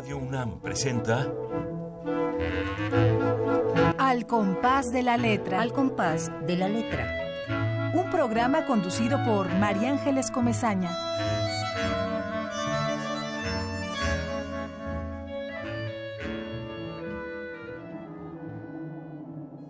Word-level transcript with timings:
Radio 0.00 0.16
UNAM 0.16 0.62
presenta 0.62 1.30
Al 3.98 4.26
compás 4.26 4.90
de 4.92 5.02
la 5.02 5.18
letra. 5.18 5.60
Al 5.60 5.74
compás 5.74 6.32
de 6.46 6.56
la 6.56 6.70
letra. 6.70 7.92
Un 7.92 8.08
programa 8.08 8.64
conducido 8.64 9.22
por 9.26 9.52
María 9.58 9.90
Ángeles 9.90 10.30
Comezaña. 10.30 10.88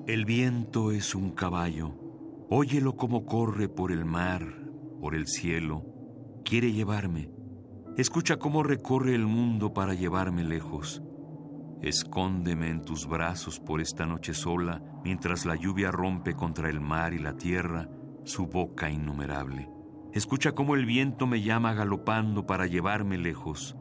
El 0.07 0.25
viento 0.27 0.93
es 0.93 1.17
un 1.17 1.33
caballo. 1.33 1.91
Óyelo 2.49 2.95
como 2.95 3.27
corre 3.27 3.69
por 3.69 3.91
el 3.91 4.05
mar, 4.05 4.47
por 5.01 5.17
el 5.17 5.27
cielo. 5.27 5.85
Quiere 6.45 6.71
llevarme. 6.71 7.40
Escucha 7.97 8.39
cómo 8.39 8.63
recorre 8.63 9.15
el 9.15 9.27
mundo 9.27 9.75
para 9.75 9.95
llevarme 9.95 10.45
lejos. 10.45 11.03
Escóndeme 11.83 12.69
en 12.69 12.83
tus 12.83 13.07
brazos 13.07 13.59
por 13.59 13.81
esta 13.81 14.07
noche 14.07 14.33
sola, 14.33 14.83
mientras 15.03 15.45
la 15.45 15.57
lluvia 15.57 15.91
rompe 15.91 16.35
contra 16.35 16.71
el 16.71 16.81
mar 16.81 17.15
y 17.15 17.19
la 17.19 17.37
tierra 17.37 17.89
su 18.25 18.47
boca 18.47 18.91
innumerable. 18.91 19.69
Escucha 20.13 20.53
cómo 20.53 20.77
el 20.77 20.87
viento 20.87 21.27
me 21.27 21.43
llama 21.43 21.75
galopando 21.75 22.47
para 22.47 22.67
llevarme 22.67 23.19
lejos. 23.19 23.77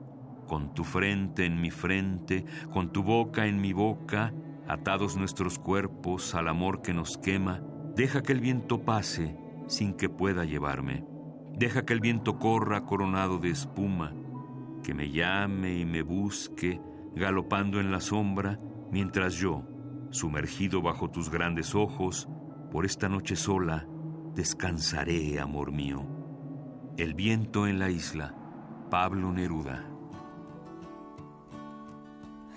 Con 0.48 0.73
tu 0.73 0.84
frente 0.84 1.45
en 1.45 1.62
mi 1.62 1.70
frente, 1.70 2.45
con 2.72 2.91
tu 2.91 3.03
boca 3.03 3.45
en 3.45 3.62
mi 3.62 3.73
boca, 3.73 4.34
atados 4.67 5.17
nuestros 5.17 5.59
cuerpos 5.59 6.34
al 6.36 6.48
amor 6.48 6.81
que 6.81 6.94
nos 6.94 7.17
quema, 7.17 7.62
deja 7.95 8.22
que 8.23 8.34
el 8.34 8.39
viento 8.39 8.84
pase 8.84 9.38
sin 9.67 9.94
que 9.94 10.09
pueda 10.09 10.45
llevarme. 10.45 11.05
Deja 11.59 11.84
que 11.84 11.91
el 11.91 11.99
viento 11.99 12.40
corra 12.40 12.86
coronado 12.86 13.38
de 13.38 13.49
espuma, 13.49 14.13
que 14.81 14.94
me 14.94 15.12
llame 15.12 15.77
y 15.77 15.84
me 15.84 16.04
busque, 16.04 16.80
galopando 17.13 17.81
en 17.81 17.91
la 17.91 18.00
sombra, 18.00 18.58
mientras 18.91 19.34
yo, 19.34 19.64
sumergido 20.09 20.81
bajo 20.81 21.09
tus 21.09 21.30
grandes 21.30 21.75
ojos, 21.75 22.30
por 22.72 22.86
esta 22.86 23.09
noche 23.09 23.36
sola, 23.36 23.86
descansaré, 24.36 25.38
amor 25.38 25.73
mío. 25.73 26.06
El 26.95 27.14
viento 27.14 27.67
en 27.67 27.78
la 27.78 27.89
isla, 27.89 28.34
Pablo 28.89 29.34
Neruda. 29.34 29.84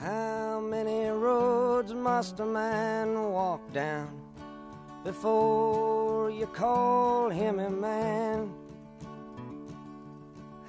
How 0.00 0.60
many 0.60 1.08
roads 1.10 1.92
must 1.92 2.38
a 2.38 2.46
man 2.46 3.16
walk 3.32 3.72
down 3.72 4.06
before 5.02 6.30
you 6.30 6.46
call 6.46 7.30
him 7.30 7.58
a 7.58 7.68
man? 7.68 8.61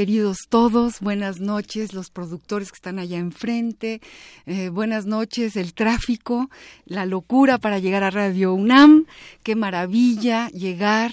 Queridos 0.00 0.46
todos, 0.48 1.00
buenas 1.00 1.40
noches, 1.40 1.92
los 1.92 2.08
productores 2.08 2.72
que 2.72 2.76
están 2.76 2.98
allá 2.98 3.18
enfrente, 3.18 4.00
eh, 4.46 4.70
buenas 4.70 5.04
noches, 5.04 5.56
el 5.56 5.74
tráfico, 5.74 6.48
la 6.86 7.04
locura 7.04 7.58
para 7.58 7.78
llegar 7.78 8.02
a 8.02 8.08
Radio 8.08 8.54
UNAM, 8.54 9.04
qué 9.42 9.56
maravilla 9.56 10.48
llegar 10.52 11.12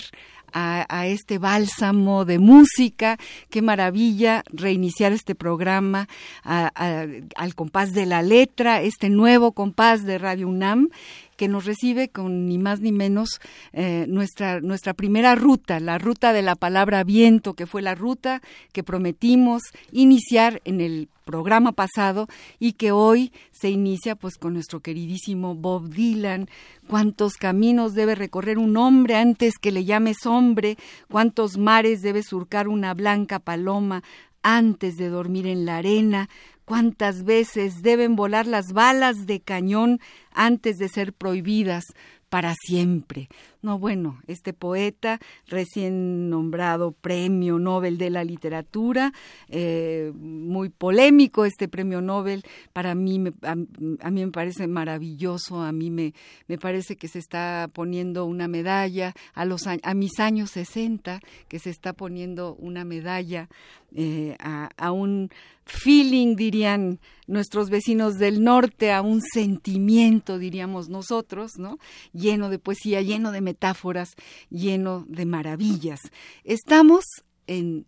a, 0.54 1.06
este 1.06 1.38
bálsamo 1.38 2.26
de 2.26 2.40
música. 2.40 3.18
Qué 3.50 3.62
maravilla 3.62 4.44
reiniciar 4.48 5.12
este 5.12 5.36
programa 5.36 6.08
al 6.44 7.54
compás 7.54 7.94
de 7.94 8.06
la 8.08 8.24
letra, 8.24 8.82
este 8.82 9.10
nuevo 9.10 9.52
compás 9.52 10.04
de 10.04 10.18
Radio 10.18 10.48
UNAM 10.48 10.90
que 11.38 11.48
nos 11.48 11.66
recibe 11.66 12.10
con 12.10 12.48
ni 12.48 12.58
más 12.58 12.82
ni 12.82 12.92
menos 12.92 13.40
eh, 13.72 14.06
nuestra, 14.10 14.60
nuestra 14.60 14.94
primera 14.94 15.36
ruta, 15.36 15.80
la 15.80 15.98
ruta 15.98 16.34
de 16.34 16.42
la 16.42 16.56
palabra 16.56 17.04
viento, 17.04 17.54
que 17.54 17.68
fue 17.68 17.82
la 17.82 17.96
ruta 17.96 18.42
que 18.74 18.84
prometimos 18.84 19.62
iniciar 19.92 20.62
en 20.66 20.82
el 20.82 21.08
programa 21.24 21.74
pasado 21.74 22.28
y 22.58 22.74
que 22.74 22.92
hoy 22.92 23.32
se 23.52 23.70
inicia 23.70 24.16
pues 24.16 24.38
con 24.38 24.54
nuestro 24.54 24.80
queridísimo 24.80 25.56
Bob 25.56 25.90
Dylan. 25.90 26.50
Cuántos 26.88 27.34
caminos 27.34 27.94
debe 27.94 28.16
recorrer 28.16 28.58
un 28.58 28.76
hombre 28.78 29.16
antes 29.16 29.54
que 29.62 29.72
le 29.72 29.86
llames 29.86 30.26
hombre, 30.26 30.78
cuántos 31.10 31.58
mares 31.58 32.02
debe 32.02 32.24
surcar 32.24 32.68
una 32.68 32.94
blanca 32.94 33.40
paloma 33.40 34.04
antes 34.42 34.96
de 34.96 35.10
dormir 35.10 35.46
en 35.46 35.66
la 35.66 35.78
arena, 35.78 36.30
cuántas 36.68 37.24
veces 37.24 37.82
deben 37.82 38.18
volar 38.18 38.46
las 38.46 38.74
balas 38.74 39.26
de 39.26 39.40
cañón 39.40 40.02
antes 40.34 40.76
de 40.76 40.90
ser 40.90 41.14
prohibidas 41.14 41.86
para 42.28 42.56
siempre. 42.60 43.30
No, 43.68 43.78
bueno, 43.80 44.22
este 44.28 44.54
poeta 44.54 45.20
recién 45.46 46.30
nombrado 46.30 46.94
Premio 46.94 47.60
Nobel 47.60 47.98
de 47.98 48.10
la 48.10 48.24
Literatura, 48.24 49.12
eh, 49.50 50.14
muy 50.16 50.70
polémico 50.70 51.44
este 51.44 51.68
Premio 51.68 52.00
Nobel, 52.00 52.46
para 52.72 52.96
mí, 52.96 53.20
me, 53.20 53.34
a, 53.42 53.56
mí 53.56 54.26
me 54.26 54.32
parece 54.32 54.68
maravilloso, 54.68 55.62
a 55.62 55.74
mí 55.74 55.92
me, 55.92 56.14
me 56.48 56.58
parece 56.58 56.96
que 56.96 57.10
se 57.10 57.20
está 57.20 57.70
poniendo 57.74 58.24
una 58.24 58.48
medalla 58.48 59.14
a, 59.34 59.44
los, 59.44 59.68
a 59.68 59.94
mis 59.94 60.18
años 60.22 60.52
60, 60.52 61.20
que 61.50 61.60
se 61.60 61.70
está 61.70 61.92
poniendo 61.92 62.56
una 62.56 62.86
medalla 62.86 63.50
eh, 63.96 64.36
a, 64.40 64.92
un 64.92 65.30
feeling, 65.66 66.36
dirían 66.36 67.00
nuestros 67.26 67.70
vecinos 67.70 68.18
del 68.18 68.44
norte, 68.44 68.92
a 68.92 69.02
un 69.02 69.22
sentimiento, 69.22 70.38
diríamos 70.38 70.90
nosotros, 70.90 71.58
¿no? 71.58 71.78
Lleno 72.14 72.50
de 72.50 72.60
poesía, 72.60 73.02
lleno 73.02 73.32
de 73.32 73.42
metáforas, 73.58 74.16
lleno 74.50 75.04
de 75.08 75.26
maravillas. 75.26 76.12
Estamos 76.44 77.06
en 77.48 77.88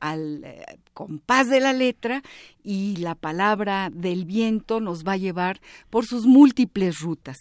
al 0.00 0.44
eh, 0.44 0.64
compás 0.94 1.48
de 1.48 1.60
la 1.60 1.72
letra 1.72 2.22
y 2.62 2.96
la 2.96 3.14
palabra 3.14 3.90
del 3.92 4.24
viento 4.24 4.80
nos 4.80 5.06
va 5.06 5.12
a 5.12 5.16
llevar 5.16 5.60
por 5.88 6.04
sus 6.04 6.26
múltiples 6.26 7.00
rutas. 7.00 7.36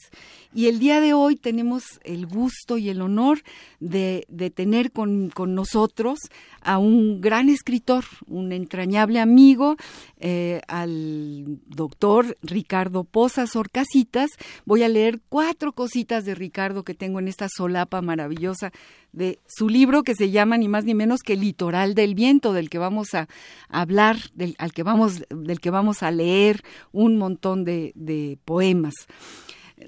Y 0.54 0.68
el 0.68 0.80
día 0.80 1.00
de 1.02 1.14
hoy 1.14 1.36
tenemos 1.36 1.84
el 2.04 2.26
gusto 2.26 2.78
y 2.78 2.90
el 2.90 3.02
honor 3.02 3.44
de, 3.80 4.26
tener 4.56 4.92
con, 4.92 5.32
nosotros 5.36 6.20
a 6.62 6.78
un 6.78 7.22
gran 7.22 7.50
escritor, 7.50 8.06
un 8.28 8.52
entrañable 8.52 9.20
amigo, 9.20 9.76
eh, 10.20 10.62
al 10.68 11.60
doctor 11.68 12.38
Ricardo 12.42 13.04
Pozas 13.04 13.56
Orcasitas. 13.56 14.32
Voy 14.66 14.84
a 14.84 14.90
leer 14.90 15.20
cuatro 15.30 15.74
cositas 15.74 16.26
de 16.26 16.34
Ricardo 16.34 16.84
que 16.84 16.96
tengo 16.96 17.20
en 17.20 17.28
esta 17.28 17.48
solapa 17.50 18.02
maravillosa 18.02 18.72
de 19.12 19.40
su 19.48 19.70
libro 19.70 20.04
que 20.04 20.16
se 20.16 20.30
llama 20.30 20.58
ni 20.58 20.68
más 20.68 20.86
ni 20.86 20.94
menos 20.94 21.22
que 21.22 21.36
Litoral 21.36 21.96
del 21.96 22.16
Viento, 22.16 22.49
del 22.54 22.70
que 22.70 22.78
vamos 22.78 23.14
a 23.14 23.28
hablar, 23.68 24.18
del, 24.34 24.56
al 24.58 24.72
que 24.74 24.84
vamos, 24.84 25.24
del 25.30 25.60
que 25.60 25.70
vamos 25.70 26.04
a 26.04 26.12
leer 26.12 26.62
un 26.92 27.18
montón 27.18 27.64
de, 27.64 27.92
de 27.96 28.38
poemas. 28.46 28.94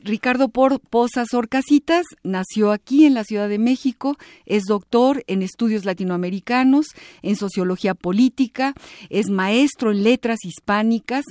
Ricardo 0.03 0.49
Pozas 0.49 1.33
Orcasitas 1.33 2.05
nació 2.23 2.71
aquí 2.71 3.05
en 3.05 3.13
la 3.13 3.25
Ciudad 3.25 3.49
de 3.49 3.59
México, 3.59 4.17
es 4.45 4.63
doctor 4.63 5.23
en 5.27 5.41
estudios 5.41 5.83
latinoamericanos, 5.83 6.87
en 7.21 7.35
sociología 7.35 7.93
política, 7.93 8.73
es 9.09 9.29
maestro 9.29 9.91
en 9.91 10.03
letras 10.03 10.39
hispánicas, 10.45 11.25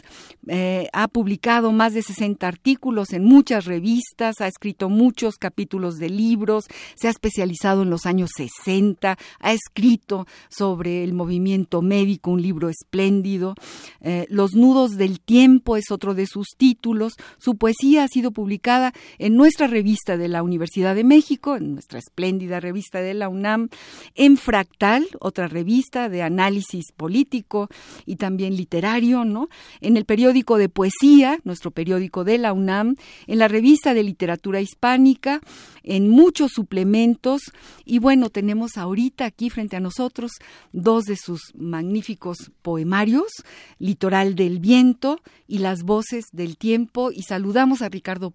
eh, 0.47 0.89
ha 0.93 1.09
publicado 1.09 1.73
más 1.73 1.95
de 1.95 2.03
60 2.03 2.47
artículos 2.47 3.13
en 3.13 3.25
muchas 3.25 3.65
revistas, 3.65 4.37
ha 4.41 4.47
escrito 4.47 4.91
muchos 4.91 5.37
capítulos 5.37 5.97
de 5.97 6.11
libros, 6.11 6.65
se 6.97 7.09
ha 7.09 7.11
especializado 7.11 7.83
en 7.83 7.91
los 7.91 8.05
años 8.05 8.31
60, 8.37 9.17
ha 9.41 9.53
escrito 9.53 10.27
sobre 10.51 11.03
el 11.03 11.15
movimiento 11.15 11.81
médico, 11.81 12.31
un 12.31 12.43
libro 12.43 12.69
espléndido. 12.69 13.55
Eh, 14.03 14.27
los 14.29 14.55
nudos 14.55 14.97
del 14.97 15.21
tiempo 15.21 15.77
es 15.77 15.91
otro 15.91 16.15
de 16.15 16.27
sus 16.27 16.49
títulos. 16.59 17.15
Su 17.39 17.57
poesía 17.57 18.05
ha 18.05 18.09
sido 18.09 18.31
publicada 18.33 18.50
publicada 18.51 18.93
en 19.19 19.37
nuestra 19.37 19.69
revista 19.69 20.17
de 20.17 20.27
la 20.27 20.43
Universidad 20.43 20.97
de 20.97 21.05
México, 21.05 21.55
en 21.55 21.75
nuestra 21.75 22.01
espléndida 22.01 22.59
revista 22.59 23.01
de 23.01 23.15
la 23.15 23.29
UNAM, 23.29 23.69
en 24.17 24.37
Fractal, 24.37 25.07
otra 25.21 25.47
revista 25.47 26.09
de 26.09 26.25
análisis 26.25 26.87
político 26.97 27.69
y 28.07 28.17
también 28.17 28.57
literario, 28.57 29.25
¿no? 29.25 29.51
En 29.81 29.97
el 29.97 30.05
periódico 30.05 30.59
de 30.59 30.69
poesía, 30.69 31.39
nuestro 31.45 31.71
periódico 31.71 32.25
de 32.25 32.39
la 32.39 32.53
UNAM, 32.53 32.97
en 33.29 33.39
la 33.39 33.47
revista 33.47 33.95
de 33.95 34.03
literatura 34.03 34.61
hispánica, 34.61 35.41
en 35.85 36.09
muchos 36.09 36.51
suplementos 36.53 37.43
y 37.85 38.01
bueno, 38.01 38.31
tenemos 38.31 38.77
ahorita 38.77 39.27
aquí 39.27 39.49
frente 39.49 39.77
a 39.77 39.81
nosotros 39.81 40.33
dos 40.73 41.05
de 41.05 41.17
sus 41.17 41.41
magníficos 41.55 42.51
poemarios, 42.63 43.31
Litoral 43.79 44.35
del 44.35 44.59
Viento 44.59 45.21
y 45.47 45.59
Las 45.59 45.85
Voces 45.85 46.25
del 46.33 46.57
Tiempo 46.57 47.11
y 47.13 47.23
saludamos 47.23 47.83
a 47.83 47.89
Ricardo 47.89 48.33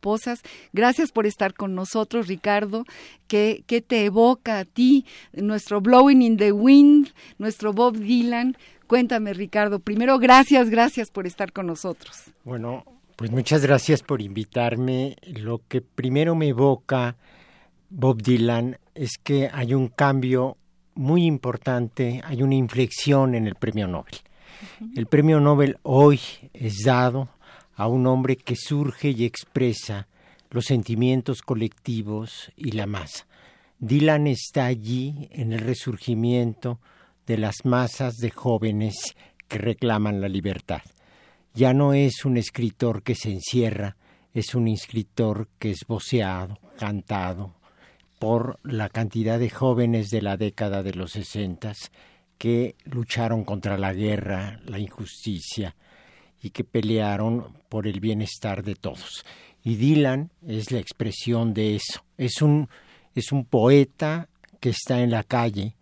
Gracias 0.73 1.11
por 1.11 1.25
estar 1.25 1.53
con 1.53 1.75
nosotros, 1.75 2.27
Ricardo. 2.27 2.85
¿Qué, 3.27 3.63
qué 3.67 3.81
te 3.81 4.05
evoca 4.05 4.59
a 4.59 4.65
ti 4.65 5.05
nuestro 5.33 5.81
Blowing 5.81 6.21
in 6.21 6.37
the 6.37 6.51
Wind, 6.51 7.09
nuestro 7.37 7.73
Bob 7.73 7.97
Dylan? 7.97 8.57
Cuéntame, 8.87 9.33
Ricardo. 9.33 9.79
Primero, 9.79 10.19
gracias, 10.19 10.69
gracias 10.69 11.09
por 11.09 11.25
estar 11.25 11.51
con 11.51 11.65
nosotros. 11.65 12.15
Bueno, 12.43 12.83
pues 13.15 13.31
muchas 13.31 13.63
gracias 13.63 14.03
por 14.03 14.21
invitarme. 14.21 15.15
Lo 15.23 15.61
que 15.67 15.81
primero 15.81 16.35
me 16.35 16.49
evoca 16.49 17.15
Bob 17.89 18.21
Dylan 18.21 18.77
es 18.93 19.17
que 19.23 19.49
hay 19.51 19.73
un 19.73 19.87
cambio 19.87 20.57
muy 20.93 21.25
importante, 21.25 22.21
hay 22.23 22.43
una 22.43 22.55
inflexión 22.55 23.35
en 23.35 23.47
el 23.47 23.55
premio 23.55 23.87
Nobel. 23.87 24.15
El 24.95 25.05
premio 25.07 25.39
Nobel 25.39 25.77
hoy 25.83 26.19
es 26.53 26.83
dado 26.83 27.29
a 27.75 27.87
un 27.87 28.07
hombre 28.07 28.37
que 28.37 28.55
surge 28.55 29.09
y 29.09 29.25
expresa 29.25 30.07
los 30.49 30.65
sentimientos 30.65 31.41
colectivos 31.41 32.51
y 32.55 32.71
la 32.71 32.85
masa. 32.85 33.27
Dylan 33.79 34.27
está 34.27 34.65
allí 34.65 35.27
en 35.31 35.51
el 35.51 35.59
resurgimiento 35.59 36.79
de 37.27 37.37
las 37.37 37.65
masas 37.65 38.15
de 38.15 38.31
jóvenes 38.31 39.15
que 39.47 39.57
reclaman 39.57 40.21
la 40.21 40.29
libertad. 40.29 40.81
Ya 41.53 41.73
no 41.73 41.93
es 41.93 42.25
un 42.25 42.37
escritor 42.37 43.03
que 43.03 43.15
se 43.15 43.31
encierra, 43.31 43.97
es 44.33 44.55
un 44.55 44.67
escritor 44.67 45.49
que 45.59 45.71
es 45.71 45.85
voceado, 45.87 46.59
cantado, 46.77 47.55
por 48.19 48.59
la 48.63 48.89
cantidad 48.89 49.39
de 49.39 49.49
jóvenes 49.49 50.09
de 50.09 50.21
la 50.21 50.37
década 50.37 50.83
de 50.83 50.93
los 50.93 51.11
sesentas 51.11 51.91
que 52.37 52.75
lucharon 52.85 53.43
contra 53.43 53.77
la 53.77 53.93
guerra, 53.93 54.59
la 54.65 54.79
injusticia 54.79 55.75
y 56.45 56.51
que 56.51 56.63
pelearon 56.63 57.57
por 57.69 57.87
el 57.87 57.99
bienestar 57.99 58.61
de 58.61 58.75
todos. 58.75 59.25
Y 59.63 59.77
Dylan 59.77 60.29
es 60.45 60.69
la 60.69 60.77
expresión 60.77 61.55
de 61.55 61.75
eso. 61.75 62.05
Es 62.19 62.39
un, 62.43 62.69
es 63.15 63.31
un 63.31 63.45
poeta 63.45 64.29
que 64.59 64.69
está 64.69 65.01
en 65.01 65.09
la 65.09 65.23
calle, 65.23 65.75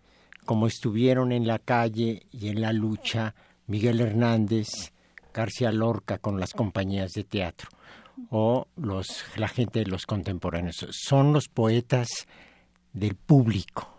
como 0.45 0.67
estuvieron 0.67 1.33
en 1.33 1.47
la 1.47 1.59
calle 1.59 2.27
y 2.31 2.47
en 2.47 2.61
la 2.61 2.71
lucha 2.71 3.35
Miguel 3.67 3.99
Hernández, 3.99 4.93
García 5.33 5.73
Lorca 5.73 6.17
con 6.17 6.39
las 6.39 6.53
compañías 6.53 7.11
de 7.11 7.25
teatro 7.25 7.67
o 8.29 8.67
los, 8.77 9.25
la 9.35 9.49
gente 9.49 9.79
de 9.79 9.87
los 9.87 10.05
contemporáneos. 10.05 10.87
Son 10.91 11.33
los 11.33 11.49
poetas 11.49 12.07
del 12.93 13.15
público, 13.15 13.89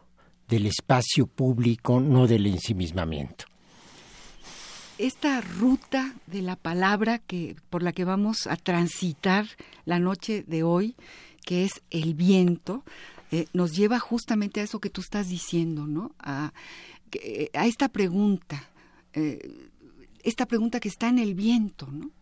del 0.48 0.64
espacio 0.64 1.26
público, 1.26 2.00
no 2.00 2.26
del 2.26 2.46
ensimismamiento. 2.46 3.44
Esta 4.98 5.40
ruta 5.40 6.14
de 6.28 6.40
la 6.40 6.54
palabra 6.54 7.18
que 7.18 7.56
por 7.68 7.82
la 7.82 7.92
que 7.92 8.04
vamos 8.04 8.46
a 8.46 8.56
transitar 8.56 9.46
la 9.84 9.98
noche 9.98 10.44
de 10.46 10.62
hoy, 10.62 10.94
que 11.44 11.64
es 11.64 11.82
el 11.90 12.14
viento, 12.14 12.84
eh, 13.32 13.46
nos 13.52 13.74
lleva 13.74 13.98
justamente 13.98 14.60
a 14.60 14.62
eso 14.62 14.78
que 14.78 14.90
tú 14.90 15.00
estás 15.00 15.28
diciendo, 15.28 15.88
¿no? 15.88 16.14
A, 16.20 16.52
a 17.54 17.66
esta 17.66 17.88
pregunta, 17.88 18.70
eh, 19.14 19.68
esta 20.22 20.46
pregunta 20.46 20.78
que 20.78 20.88
está 20.88 21.08
en 21.08 21.18
el 21.18 21.34
viento, 21.34 21.88
¿no? 21.90 22.12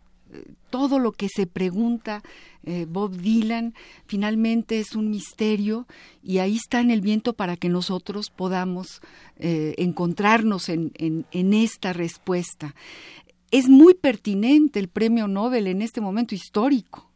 Todo 0.70 0.98
lo 0.98 1.12
que 1.12 1.28
se 1.28 1.46
pregunta 1.46 2.22
eh, 2.64 2.86
Bob 2.88 3.16
Dylan 3.16 3.74
finalmente 4.06 4.78
es 4.78 4.94
un 4.94 5.10
misterio 5.10 5.86
y 6.22 6.38
ahí 6.38 6.56
está 6.56 6.80
en 6.80 6.90
el 6.90 7.00
viento 7.00 7.32
para 7.32 7.56
que 7.56 7.68
nosotros 7.68 8.30
podamos 8.30 9.02
eh, 9.38 9.74
encontrarnos 9.78 10.68
en, 10.68 10.92
en 10.98 11.54
esta 11.54 11.92
respuesta. 11.92 12.74
Es 13.50 13.68
muy 13.68 13.94
pertinente 13.94 14.78
el 14.78 14.88
premio 14.88 15.28
Nobel 15.28 15.66
en 15.66 15.82
este 15.82 16.00
momento 16.00 16.34
histórico 16.34 17.12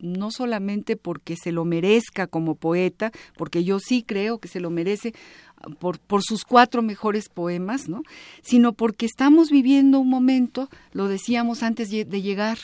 no 0.00 0.30
solamente 0.30 0.96
porque 0.96 1.36
se 1.36 1.52
lo 1.52 1.64
merezca 1.64 2.26
como 2.26 2.54
poeta, 2.54 3.12
porque 3.36 3.64
yo 3.64 3.78
sí 3.78 4.02
creo 4.02 4.38
que 4.38 4.48
se 4.48 4.60
lo 4.60 4.70
merece 4.70 5.14
por, 5.78 5.98
por 5.98 6.22
sus 6.22 6.44
cuatro 6.44 6.82
mejores 6.82 7.28
poemas, 7.28 7.88
¿no? 7.88 8.02
sino 8.42 8.72
porque 8.72 9.06
estamos 9.06 9.50
viviendo 9.50 10.00
un 10.00 10.08
momento, 10.08 10.68
lo 10.92 11.08
decíamos 11.08 11.62
antes 11.62 11.90
de 11.90 12.22
llegar 12.22 12.58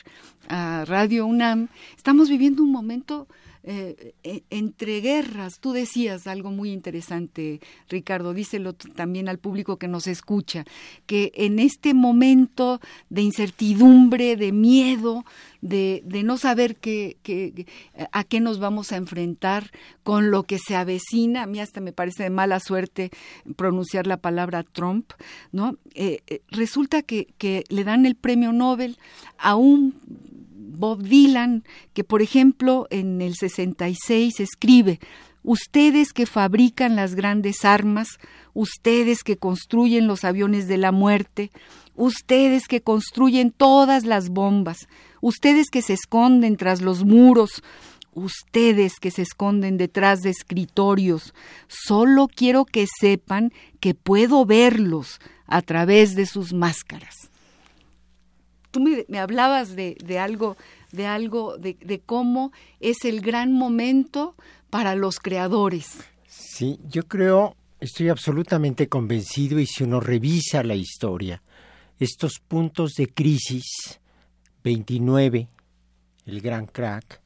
a 0.48 0.84
Radio 0.86 1.26
UNAM, 1.26 1.68
estamos 1.96 2.28
viviendo 2.28 2.62
un 2.62 2.72
momento 2.72 3.26
eh, 3.68 4.14
e, 4.22 4.44
entre 4.50 5.00
guerras. 5.00 5.58
Tú 5.58 5.72
decías 5.72 6.28
algo 6.28 6.52
muy 6.52 6.70
interesante, 6.70 7.60
Ricardo, 7.88 8.32
díselo 8.32 8.74
también 8.74 9.28
al 9.28 9.38
público 9.38 9.76
que 9.76 9.88
nos 9.88 10.06
escucha, 10.06 10.64
que 11.06 11.32
en 11.34 11.58
este 11.58 11.92
momento 11.92 12.80
de 13.10 13.22
incertidumbre, 13.22 14.36
de 14.36 14.52
miedo, 14.52 15.24
de, 15.62 16.00
no 16.24 16.38
saber 16.38 16.76
qué, 16.76 17.66
a 18.12 18.22
qué 18.22 18.38
nos 18.38 18.60
vamos 18.60 18.92
a 18.92 18.98
enfrentar 18.98 19.72
con 20.04 20.30
lo 20.30 20.44
que 20.44 20.60
se 20.60 20.76
avecina, 20.76 21.42
a 21.42 21.46
mí 21.46 21.58
hasta 21.58 21.80
me 21.80 21.92
parece 21.92 22.22
de 22.22 22.30
mala 22.30 22.60
suerte 22.60 23.10
pronunciar 23.56 24.06
la 24.06 24.18
palabra 24.18 24.62
Trump, 24.62 25.10
¿no? 25.50 25.76
Eh, 25.94 26.20
eh, 26.28 26.40
resulta 26.50 27.02
que 27.02 27.64
le 27.68 27.82
dan 27.82 28.06
el 28.06 28.14
premio 28.14 28.52
Nobel 28.52 28.96
a 29.38 29.56
un 29.56 30.45
Bob 30.76 31.02
Dylan, 31.02 31.64
que 31.92 32.04
por 32.04 32.22
ejemplo 32.22 32.86
en 32.90 33.20
el 33.22 33.34
66 33.34 34.40
escribe 34.40 35.00
ustedes 35.46 36.12
que 36.12 36.26
fabrican 36.26 36.96
las 36.96 37.14
grandes 37.14 37.64
armas, 37.64 38.18
ustedes 38.52 39.22
que 39.22 39.36
construyen 39.36 40.08
los 40.08 40.24
aviones 40.24 40.66
de 40.66 40.76
la 40.76 40.90
muerte, 40.90 41.52
ustedes 41.94 42.66
que 42.66 42.82
construyen 42.82 43.52
todas 43.52 44.04
las 44.04 44.28
bombas, 44.28 44.88
ustedes 45.20 45.70
que 45.70 45.82
se 45.82 45.92
esconden 45.92 46.56
tras 46.56 46.82
los 46.82 47.04
muros, 47.04 47.62
ustedes 48.12 48.98
que 48.98 49.12
se 49.12 49.22
esconden 49.22 49.76
detrás 49.76 50.22
de 50.22 50.30
escritorios, 50.30 51.32
solo 51.68 52.28
quiero 52.28 52.64
que 52.64 52.86
sepan 53.00 53.52
que 53.78 53.94
puedo 53.94 54.46
verlos 54.46 55.20
a 55.46 55.62
través 55.62 56.16
de 56.16 56.26
sus 56.26 56.52
máscaras. 56.52 57.30
Tú 58.76 58.82
me, 59.08 59.18
hablabas 59.18 59.74
de, 59.74 59.96
algo, 60.18 60.58
de 60.92 61.06
algo, 61.06 61.56
de, 61.56 61.78
de 61.80 62.00
cómo 62.00 62.52
es 62.78 63.06
el 63.06 63.22
gran 63.22 63.54
momento 63.54 64.34
para 64.68 64.94
los 64.94 65.18
creadores. 65.18 65.96
Sí, 66.28 66.78
yo 66.86 67.04
creo, 67.04 67.56
estoy 67.80 68.10
absolutamente 68.10 68.86
convencido 68.86 69.58
y 69.58 69.64
si 69.64 69.84
uno 69.84 69.98
revisa 69.98 70.62
la 70.62 70.74
historia, 70.74 71.42
estos 71.98 72.38
puntos 72.46 72.92
de 72.98 73.06
crisis, 73.06 73.64
29, 74.62 75.48
el 76.26 76.40
gran 76.42 76.66
crack, 76.66 77.22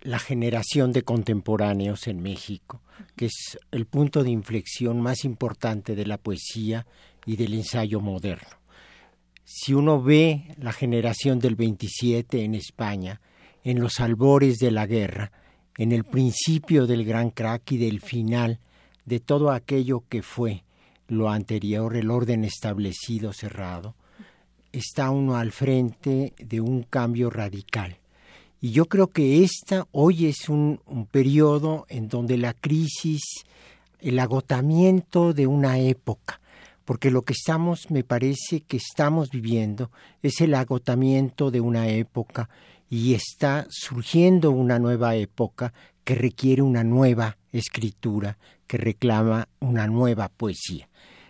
la 0.00 0.18
generación 0.18 0.92
de 0.92 1.02
contemporáneos 1.02 2.06
en 2.06 2.22
México, 2.22 2.80
que 3.16 3.26
es 3.26 3.58
el 3.70 3.84
punto 3.84 4.24
de 4.24 4.30
inflexión 4.30 4.98
más 4.98 5.26
importante 5.26 5.94
de 5.94 6.06
la 6.06 6.16
poesía 6.16 6.86
y 7.26 7.36
del 7.36 7.52
ensayo 7.52 8.00
moderno. 8.00 8.59
Si 9.52 9.74
uno 9.74 10.00
ve 10.00 10.44
la 10.58 10.72
generación 10.72 11.40
del 11.40 11.56
27 11.56 12.44
en 12.44 12.54
España, 12.54 13.20
en 13.64 13.80
los 13.80 13.98
albores 13.98 14.58
de 14.58 14.70
la 14.70 14.86
guerra, 14.86 15.32
en 15.76 15.90
el 15.90 16.04
principio 16.04 16.86
del 16.86 17.04
gran 17.04 17.30
crack 17.30 17.72
y 17.72 17.78
del 17.78 18.00
final 18.00 18.60
de 19.06 19.18
todo 19.18 19.50
aquello 19.50 20.04
que 20.08 20.22
fue 20.22 20.62
lo 21.08 21.30
anterior, 21.30 21.96
el 21.96 22.12
orden 22.12 22.44
establecido 22.44 23.32
cerrado, 23.32 23.96
está 24.70 25.10
uno 25.10 25.34
al 25.34 25.50
frente 25.50 26.32
de 26.38 26.60
un 26.60 26.84
cambio 26.84 27.28
radical. 27.28 27.98
Y 28.60 28.70
yo 28.70 28.86
creo 28.86 29.08
que 29.08 29.42
esta 29.42 29.88
hoy 29.90 30.26
es 30.26 30.48
un, 30.48 30.80
un 30.86 31.06
periodo 31.06 31.86
en 31.88 32.06
donde 32.08 32.36
la 32.36 32.54
crisis, 32.54 33.22
el 33.98 34.20
agotamiento 34.20 35.32
de 35.32 35.48
una 35.48 35.80
época, 35.80 36.39
porque 36.90 37.12
lo 37.12 37.22
que 37.22 37.34
estamos, 37.34 37.88
me 37.92 38.02
parece 38.02 38.62
que 38.62 38.76
estamos 38.76 39.30
viviendo, 39.30 39.92
es 40.24 40.40
el 40.40 40.54
agotamiento 40.54 41.52
de 41.52 41.60
una 41.60 41.86
época 41.86 42.48
y 42.88 43.14
está 43.14 43.68
surgiendo 43.70 44.50
una 44.50 44.80
nueva 44.80 45.14
época 45.14 45.72
que 46.02 46.16
requiere 46.16 46.62
una 46.62 46.82
nueva 46.82 47.36
escritura, 47.52 48.38
que 48.66 48.76
reclama 48.76 49.46
una 49.60 49.86
nueva 49.86 50.30
poesía. 50.30 50.88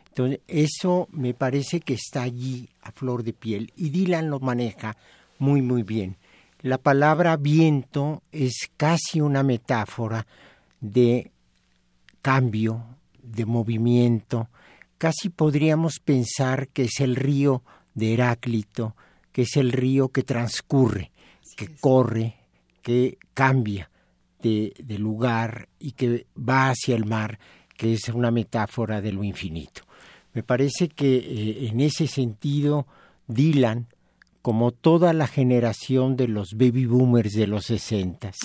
Entonces, 0.09 0.41
eso 0.49 1.09
me 1.13 1.35
parece 1.35 1.81
que 1.81 1.93
está 1.93 2.23
allí 2.23 2.71
a 2.81 2.91
flor 2.91 3.23
de 3.23 3.35
piel 3.35 3.71
y 3.77 3.91
Dylan 3.91 4.31
lo 4.31 4.41
maneja 4.41 4.97
muy, 5.39 5.61
muy 5.61 5.83
bien. 5.83 6.17
La 6.63 6.79
palabra 6.79 7.37
viento 7.37 8.23
es 8.33 8.71
casi 8.79 9.21
una 9.21 9.43
metáfora 9.43 10.27
de 10.81 11.31
cambio, 12.23 12.83
de 13.23 13.45
movimiento. 13.45 14.49
Casi 15.01 15.31
podríamos 15.31 15.99
pensar 15.99 16.69
que 16.69 16.83
es 16.83 17.01
el 17.01 17.17
río 17.17 17.63
de 17.95 18.13
Heráclito, 18.13 18.97
que 19.33 19.43
es 19.43 19.57
el 19.57 19.73
río 19.73 20.11
que 20.11 20.25
transcurre, 20.25 21.11
que 21.57 21.75
corre, 21.81 22.37
que 22.83 23.17
cambia 23.33 23.91
de, 24.43 24.75
de, 24.79 24.99
lugar 24.99 25.71
y 25.79 25.93
que 25.93 26.27
va 26.37 26.69
hacia 26.69 26.97
el 26.97 27.07
mar, 27.07 27.39
que 27.79 27.95
es 27.95 28.11
una 28.11 28.31
metáfora 28.31 29.01
de 29.01 29.13
lo 29.13 29.25
infinito. 29.25 29.85
Me 30.35 30.43
parece 30.43 30.91
que 30.91 31.17
eh, 31.17 31.69
en 31.69 31.81
ese 31.81 32.07
sentido 32.07 32.87
Dylan 33.27 33.87
como 34.43 34.73
toda 34.73 35.13
la 35.13 35.27
generación 35.27 36.17
de 36.17 36.29
los 36.29 36.55
baby 36.55 36.87
boomers 36.87 37.33
de 37.33 37.47
los 37.47 37.67
sesentas, 37.67 38.37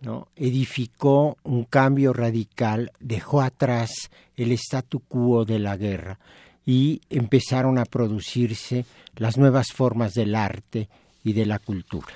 ¿no? 0.00 0.28
edificó 0.36 1.36
un 1.42 1.64
cambio 1.64 2.12
radical, 2.12 2.92
dejó 3.00 3.40
atrás 3.40 4.10
el 4.36 4.52
statu 4.52 5.00
quo 5.00 5.44
de 5.44 5.58
la 5.58 5.76
guerra 5.76 6.18
y 6.64 7.00
empezaron 7.10 7.78
a 7.78 7.84
producirse 7.84 8.84
las 9.16 9.36
nuevas 9.36 9.68
formas 9.72 10.12
del 10.12 10.34
arte 10.34 10.88
y 11.24 11.32
de 11.32 11.46
la 11.46 11.58
cultura. 11.58 12.14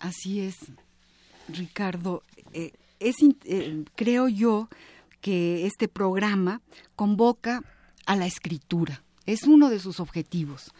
Así 0.00 0.40
es, 0.40 0.56
Ricardo. 1.48 2.24
Eh, 2.52 2.72
es, 2.98 3.16
eh, 3.44 3.84
creo 3.94 4.28
yo 4.28 4.68
que 5.20 5.66
este 5.66 5.86
programa 5.86 6.60
convoca 6.96 7.62
a 8.06 8.16
la 8.16 8.26
escritura. 8.26 9.02
Es 9.26 9.44
uno 9.44 9.70
de 9.70 9.78
sus 9.78 10.00
objetivos. 10.00 10.72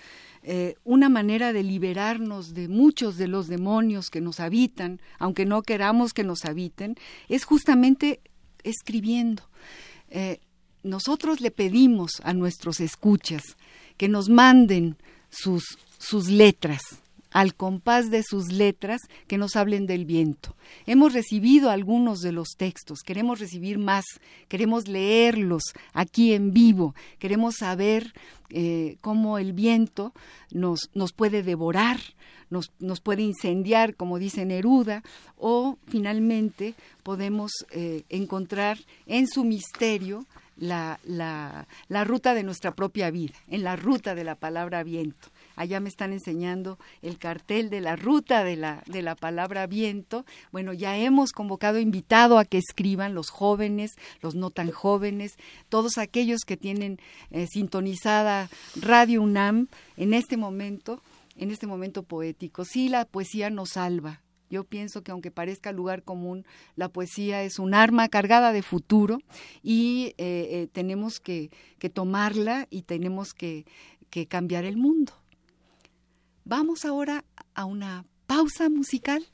Eh, 0.45 0.75
una 0.83 1.09
manera 1.09 1.53
de 1.53 1.63
liberarnos 1.63 2.53
de 2.53 2.67
muchos 2.67 3.17
de 3.17 3.29
los 3.29 3.47
demonios 3.47 4.11
que 4.11 4.21
nos 4.21 4.41
habitan, 4.41 5.01
aunque 5.19 5.47
no 5.47 5.63
queramos 5.63 6.13
que 6.13 6.25
nos 6.25 6.45
habiten, 6.45 6.97
es 7.29 7.45
justamente 7.45 8.21
escribiendo. 8.65 9.45
Eh, 10.11 10.41
nosotros 10.83 11.41
le 11.41 11.53
pedimos 11.53 12.21
a 12.25 12.33
nuestros 12.33 12.81
escuchas 12.81 13.43
que 13.97 14.09
nos 14.09 14.29
manden 14.29 14.97
sus, 15.31 15.79
sus 15.99 16.29
letras, 16.29 16.83
al 17.33 17.55
compás 17.55 18.11
de 18.11 18.23
sus 18.23 18.53
letras 18.53 19.01
que 19.27 19.39
nos 19.39 19.57
hablen 19.57 19.87
del 19.87 20.05
viento. 20.05 20.55
Hemos 20.87 21.13
recibido 21.13 21.71
algunos 21.71 22.21
de 22.21 22.33
los 22.33 22.51
textos, 22.57 23.01
queremos 23.05 23.41
recibir 23.41 23.79
más, 23.79 24.05
queremos 24.49 24.89
leerlos 24.89 25.63
aquí 25.93 26.33
en 26.33 26.53
vivo, 26.53 26.95
queremos 27.19 27.57
saber 27.57 28.13
eh, 28.51 28.97
cómo 29.01 29.39
el 29.39 29.53
viento 29.53 30.13
nos, 30.51 30.91
nos 30.95 31.13
puede 31.13 31.43
devorar, 31.43 31.99
nos, 32.51 32.71
nos, 32.79 33.01
puede 33.01 33.23
incendiar, 33.23 33.97
como 33.97 34.19
dice 34.19 34.45
Neruda, 34.45 35.03
o 35.39 35.79
finalmente 35.87 36.75
podemos 37.03 37.51
eh, 37.71 38.03
encontrar 38.11 38.79
en 39.07 39.27
su 39.27 39.45
misterio 39.45 40.27
la, 40.59 41.01
la, 41.05 41.67
la 41.89 42.05
ruta 42.05 42.35
de 42.35 42.43
nuestra 42.43 42.75
propia 42.75 43.11
vida, 43.11 43.35
en 43.49 43.65
la 43.65 43.77
ruta 43.77 44.15
de 44.15 44.25
la 44.25 44.35
palabra 44.35 44.83
viento 44.83 45.32
allá 45.57 45.81
me 45.81 45.89
están 45.89 46.13
enseñando 46.13 46.79
el 47.03 47.19
cartel 47.19 47.71
de 47.71 47.81
la 47.81 47.97
ruta 47.97 48.45
de 48.45 48.57
la, 48.57 48.83
de 48.87 49.03
la 49.03 49.15
palabra 49.15 49.67
viento. 49.67 50.25
Bueno, 50.51 50.73
ya 50.73 50.97
hemos 50.97 51.33
convocado, 51.33 51.79
invitado 51.79 52.39
a 52.39 52.45
que 52.45 52.59
escriban 52.59 53.15
los 53.15 53.31
jóvenes, 53.31 53.93
los 54.21 54.35
no 54.35 54.51
tan 54.51 54.71
jóvenes, 54.71 55.33
todos 55.69 55.99
aquellos 55.99 56.41
que 56.47 56.57
tienen 56.57 56.99
eh, 57.31 57.47
sintonizada 57.47 58.49
Radio 58.77 59.23
UNAM 59.23 59.69
en 59.97 60.15
este 60.15 60.37
momento, 60.37 61.03
en 61.37 61.51
este 61.51 61.67
momento 61.67 62.03
poético. 62.03 62.65
Sí, 62.65 62.89
la 62.89 63.05
poesía 63.05 63.51
nos 63.51 63.71
salva, 63.71 64.21
yo 64.53 64.65
pienso 64.65 65.03
que 65.03 65.11
aunque 65.11 65.31
parezca 65.31 65.73
lugar 65.73 66.03
común, 66.03 66.45
la 66.77 66.91
poesía 66.91 67.43
es 67.43 67.59
un 67.59 67.73
arma 67.73 68.11
cargada 68.11 68.53
de 68.53 68.63
futuro 68.63 69.19
y 69.63 70.15
eh, 70.19 70.49
eh, 70.51 70.69
tenemos 70.71 71.21
que, 71.21 71.51
tomarla 71.95 72.69
y 72.69 72.83
tenemos 72.83 73.33
que 73.33 73.65
cambiar 74.29 74.67
el 74.67 74.77
mundo. 74.77 75.22
Vamos 76.45 76.85
ahora 76.85 77.25
a 77.55 77.65
una 77.65 78.05
pausa 78.27 78.69
musical. 78.69 79.25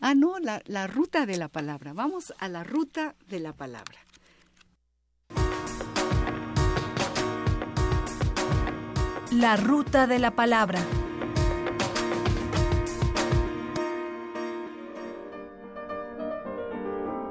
Ah, 0.00 0.14
no, 0.14 0.38
la, 0.38 0.86
ruta 0.86 1.26
de 1.26 1.36
la 1.36 1.48
palabra. 1.48 1.92
Vamos 1.92 2.32
a 2.38 2.48
la 2.48 2.64
ruta 2.64 3.14
de 3.28 3.40
la 3.40 3.52
palabra. 3.52 3.98
La 9.30 9.56
ruta 9.56 10.06
de 10.06 10.18
la 10.18 10.30
palabra. 10.30 10.80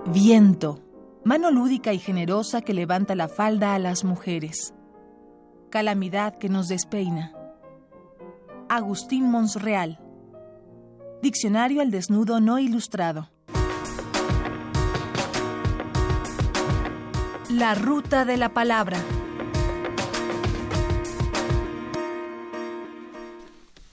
Viento, 0.07 0.79
mano 1.23 1.49
lúdica 1.49 1.93
y 1.93 1.99
generosa 1.99 2.61
que 2.61 2.73
levanta 2.73 3.15
la 3.15 3.27
falda 3.27 3.73
a 3.73 3.79
las 3.79 4.03
mujeres. 4.03 4.75
Calamidad 5.71 6.37
que 6.37 6.49
nos 6.49 6.67
despeina 6.67 7.33
Agustín 8.75 9.29
Monsreal. 9.29 9.99
Diccionario 11.21 11.79
al 11.79 11.91
desnudo 11.91 12.41
no 12.41 12.57
ilustrado. 12.57 13.29
La 17.51 17.75
ruta 17.75 18.25
de 18.25 18.35
la 18.35 18.49
palabra. 18.49 18.97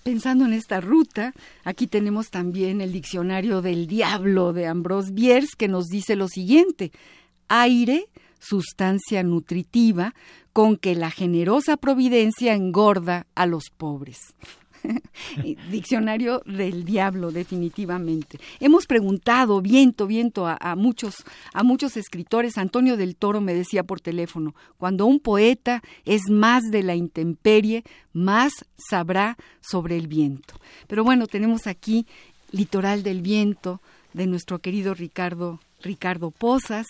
Pensando 0.02 0.46
en 0.46 0.54
esta 0.54 0.80
ruta, 0.80 1.34
aquí 1.62 1.86
tenemos 1.86 2.30
también 2.30 2.80
el 2.80 2.94
diccionario 2.94 3.60
del 3.60 3.86
diablo 3.86 4.54
de 4.54 4.66
Ambrose 4.66 5.12
Bierce 5.12 5.50
que 5.58 5.68
nos 5.68 5.88
dice 5.88 6.16
lo 6.16 6.26
siguiente: 6.26 6.90
aire, 7.48 8.08
sustancia 8.38 9.22
nutritiva 9.24 10.14
con 10.54 10.78
que 10.78 10.94
la 10.94 11.10
generosa 11.10 11.76
providencia 11.76 12.54
engorda 12.54 13.26
a 13.34 13.44
los 13.44 13.64
pobres. 13.76 14.34
Diccionario 15.70 16.42
del 16.46 16.84
diablo, 16.84 17.30
definitivamente. 17.30 18.38
Hemos 18.60 18.86
preguntado, 18.86 19.60
viento, 19.60 20.06
viento, 20.06 20.46
a, 20.46 20.74
muchos, 20.76 21.24
a 21.52 21.62
muchos 21.62 21.96
escritores. 21.96 22.58
Antonio 22.58 22.96
del 22.96 23.16
Toro 23.16 23.40
me 23.40 23.54
decía 23.54 23.84
por 23.84 24.00
teléfono, 24.00 24.54
cuando 24.78 25.06
un 25.06 25.20
poeta 25.20 25.82
es 26.04 26.22
más 26.30 26.64
de 26.70 26.82
la 26.82 26.94
intemperie, 26.94 27.84
más 28.12 28.52
sabrá 28.76 29.36
sobre 29.60 29.96
el 29.96 30.08
viento. 30.08 30.54
Pero 30.86 31.04
bueno, 31.04 31.26
tenemos 31.26 31.66
aquí 31.66 32.06
Litoral 32.52 33.02
del 33.02 33.22
Viento 33.22 33.80
de 34.12 34.26
nuestro 34.26 34.58
querido 34.58 34.94
Ricardo 34.94 35.60
Ricardo 35.82 36.30
Pozas. 36.30 36.86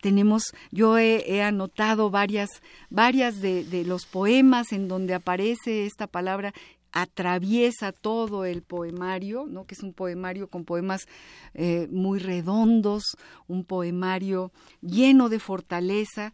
Tenemos, 0.00 0.42
yo 0.70 0.98
he, 0.98 1.42
anotado 1.42 2.10
varias, 2.10 2.48
varias 2.90 3.40
de, 3.40 3.64
de, 3.64 3.84
los 3.84 4.06
poemas 4.06 4.72
en 4.72 4.88
donde 4.88 5.14
aparece 5.14 5.86
esta 5.86 6.08
palabra 6.08 6.52
atraviesa 6.92 7.92
todo 7.92 8.44
el 8.44 8.62
poemario, 8.62 9.46
¿no? 9.46 9.64
que 9.64 9.74
es 9.74 9.82
un 9.82 9.92
poemario 9.92 10.48
con 10.48 10.64
poemas 10.64 11.06
eh, 11.54 11.88
muy 11.90 12.18
redondos, 12.18 13.16
un 13.48 13.64
poemario 13.64 14.52
lleno 14.80 15.28
de 15.28 15.38
fortaleza, 15.38 16.32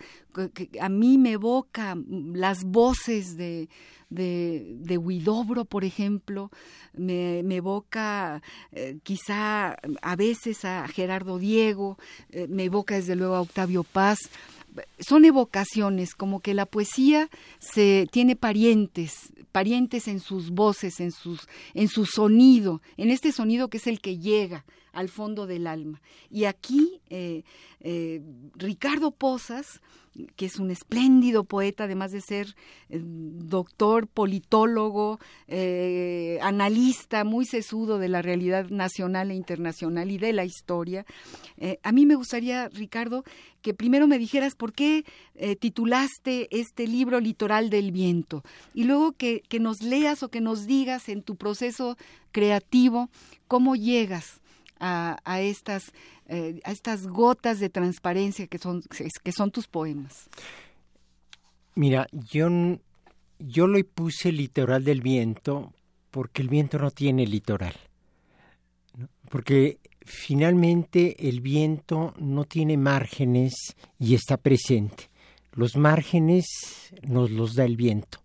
que, 0.55 0.71
a 0.81 0.88
mí 0.88 1.19
me 1.19 1.33
evoca 1.33 1.97
las 2.07 2.65
voces 2.65 3.37
de, 3.37 3.69
de, 4.11 4.77
de 4.79 4.99
Huidobro, 4.99 5.65
por 5.65 5.85
ejemplo, 5.85 6.50
me, 6.93 7.43
me 7.45 7.57
evoca 7.57 8.43
eh, 8.73 8.99
quizá 9.03 9.77
a 10.03 10.17
veces 10.17 10.65
a 10.65 10.87
Gerardo 10.88 11.38
Diego, 11.38 11.99
eh, 12.31 12.47
me 12.49 12.65
evoca 12.65 12.97
desde 12.97 13.17
luego 13.17 13.35
a 13.35 13.41
Octavio 13.41 13.85
Paz, 13.85 14.19
son 14.99 15.25
evocaciones, 15.25 16.15
como 16.15 16.41
que 16.41 16.55
la 16.55 16.67
poesía 16.67 17.29
se 17.59 18.09
tiene 18.11 18.37
parientes, 18.37 19.33
parientes 19.53 20.09
en 20.09 20.21
sus 20.21 20.51
voces, 20.51 21.01
en 21.01 21.13
sus, 21.13 21.49
en 21.75 21.89
su 21.89 22.07
sonido, 22.07 22.81
en 22.97 23.11
este 23.11 23.33
sonido 23.33 23.69
que 23.69 23.79
es 23.79 23.87
el 23.87 24.01
que 24.01 24.19
llega 24.19 24.65
al 24.93 25.09
fondo 25.09 25.47
del 25.47 25.67
alma. 25.67 26.01
Y 26.31 26.45
aquí 26.45 27.01
eh, 27.11 27.45
eh, 27.81 28.23
Ricardo 28.55 29.11
Pozas 29.11 29.81
que 30.37 30.47
es 30.47 30.59
un 30.59 30.71
espléndido 30.71 31.45
poeta, 31.45 31.85
además 31.85 32.11
de 32.13 32.21
ser 32.21 32.55
eh, 32.89 33.01
doctor, 33.03 34.07
politólogo, 34.09 35.19
eh, 35.47 36.39
analista 36.43 37.25
muy 37.25 37.47
sesudo 37.47 37.99
de 37.99 38.09
la 38.09 38.23
realidad 38.23 38.69
nacional 38.71 39.31
e 39.31 39.35
internacional 39.35 40.11
y 40.11 40.19
de 40.19 40.33
la 40.33 40.45
historia. 40.45 41.05
Eh, 41.57 41.79
a 41.83 41.93
mí 41.93 42.07
me 42.07 42.15
gustaría, 42.15 42.69
Ricardo, 42.69 43.25
que 43.63 43.75
primero 43.75 44.07
me 44.07 44.19
dijeras 44.19 44.55
por 44.55 44.73
qué 44.73 45.05
titulaste 45.61 46.47
este 46.53 46.87
libro 46.87 47.19
Litoral 47.19 47.71
del 47.71 47.91
Viento 47.91 48.45
y 48.73 48.85
luego 48.85 49.13
que, 49.13 49.43
que 49.49 49.59
nos 49.59 49.83
leas 49.83 50.23
o 50.23 50.29
que 50.29 50.41
nos 50.41 50.67
digas 50.67 51.09
en 51.09 51.23
tu 51.23 51.35
proceso 51.35 51.97
creativo 52.31 53.11
cómo 53.49 53.75
llegas 53.75 54.41
a, 54.80 55.40
estas, 55.40 55.92
eh, 56.26 56.61
a 56.64 56.73
estas 56.73 57.06
gotas 57.06 57.61
de 57.61 57.68
transparencia 57.68 58.47
que 58.47 58.58
son, 58.58 58.82
que 59.23 59.32
son 59.32 59.50
tus 59.50 59.66
poemas? 59.66 60.28
Mira, 61.75 62.08
yo, 62.12 62.49
yo 63.38 63.68
le 63.68 63.85
puse 63.85 64.32
litoral 64.32 64.85
del 64.85 65.00
viento 65.00 65.73
porque 66.11 66.42
el 66.42 66.49
viento 66.49 66.78
no 66.78 66.90
tiene 66.90 67.26
litoral. 67.26 67.75
Porque 69.30 69.78
finalmente 70.04 71.28
el 71.28 71.40
viento 71.40 72.14
no 72.18 72.44
tiene 72.44 72.76
márgenes 72.76 73.76
y 73.99 74.14
está 74.14 74.37
presente. 74.38 75.11
Los 75.52 75.76
márgenes 75.76 76.47
nos 77.02 77.30
los 77.30 77.54
da 77.54 77.64
el 77.64 77.76
viento. 77.76 78.18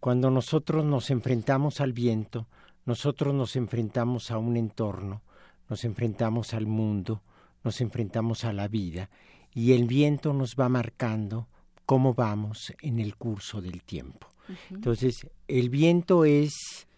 Cuando 0.00 0.30
nosotros 0.30 0.84
nos 0.84 1.10
enfrentamos 1.10 1.80
al 1.80 1.92
viento, 1.92 2.46
nosotros 2.84 3.34
nos 3.34 3.56
enfrentamos 3.56 4.30
a 4.30 4.38
un 4.38 4.56
entorno, 4.56 5.22
nos 5.68 5.84
enfrentamos 5.84 6.54
al 6.54 6.66
mundo, 6.66 7.22
nos 7.64 7.80
enfrentamos 7.80 8.44
a 8.44 8.52
la 8.52 8.68
vida 8.68 9.10
y 9.54 9.72
el 9.72 9.86
viento 9.86 10.32
nos 10.32 10.56
va 10.56 10.68
marcando 10.68 11.48
cómo 11.86 12.14
vamos 12.14 12.72
en 12.80 12.98
el 12.98 13.16
curso 13.16 13.60
del 13.60 13.82
tiempo. 13.82 14.28
Entonces, 14.70 15.26
el 15.46 15.70
viento 15.70 16.24
es 16.24 16.88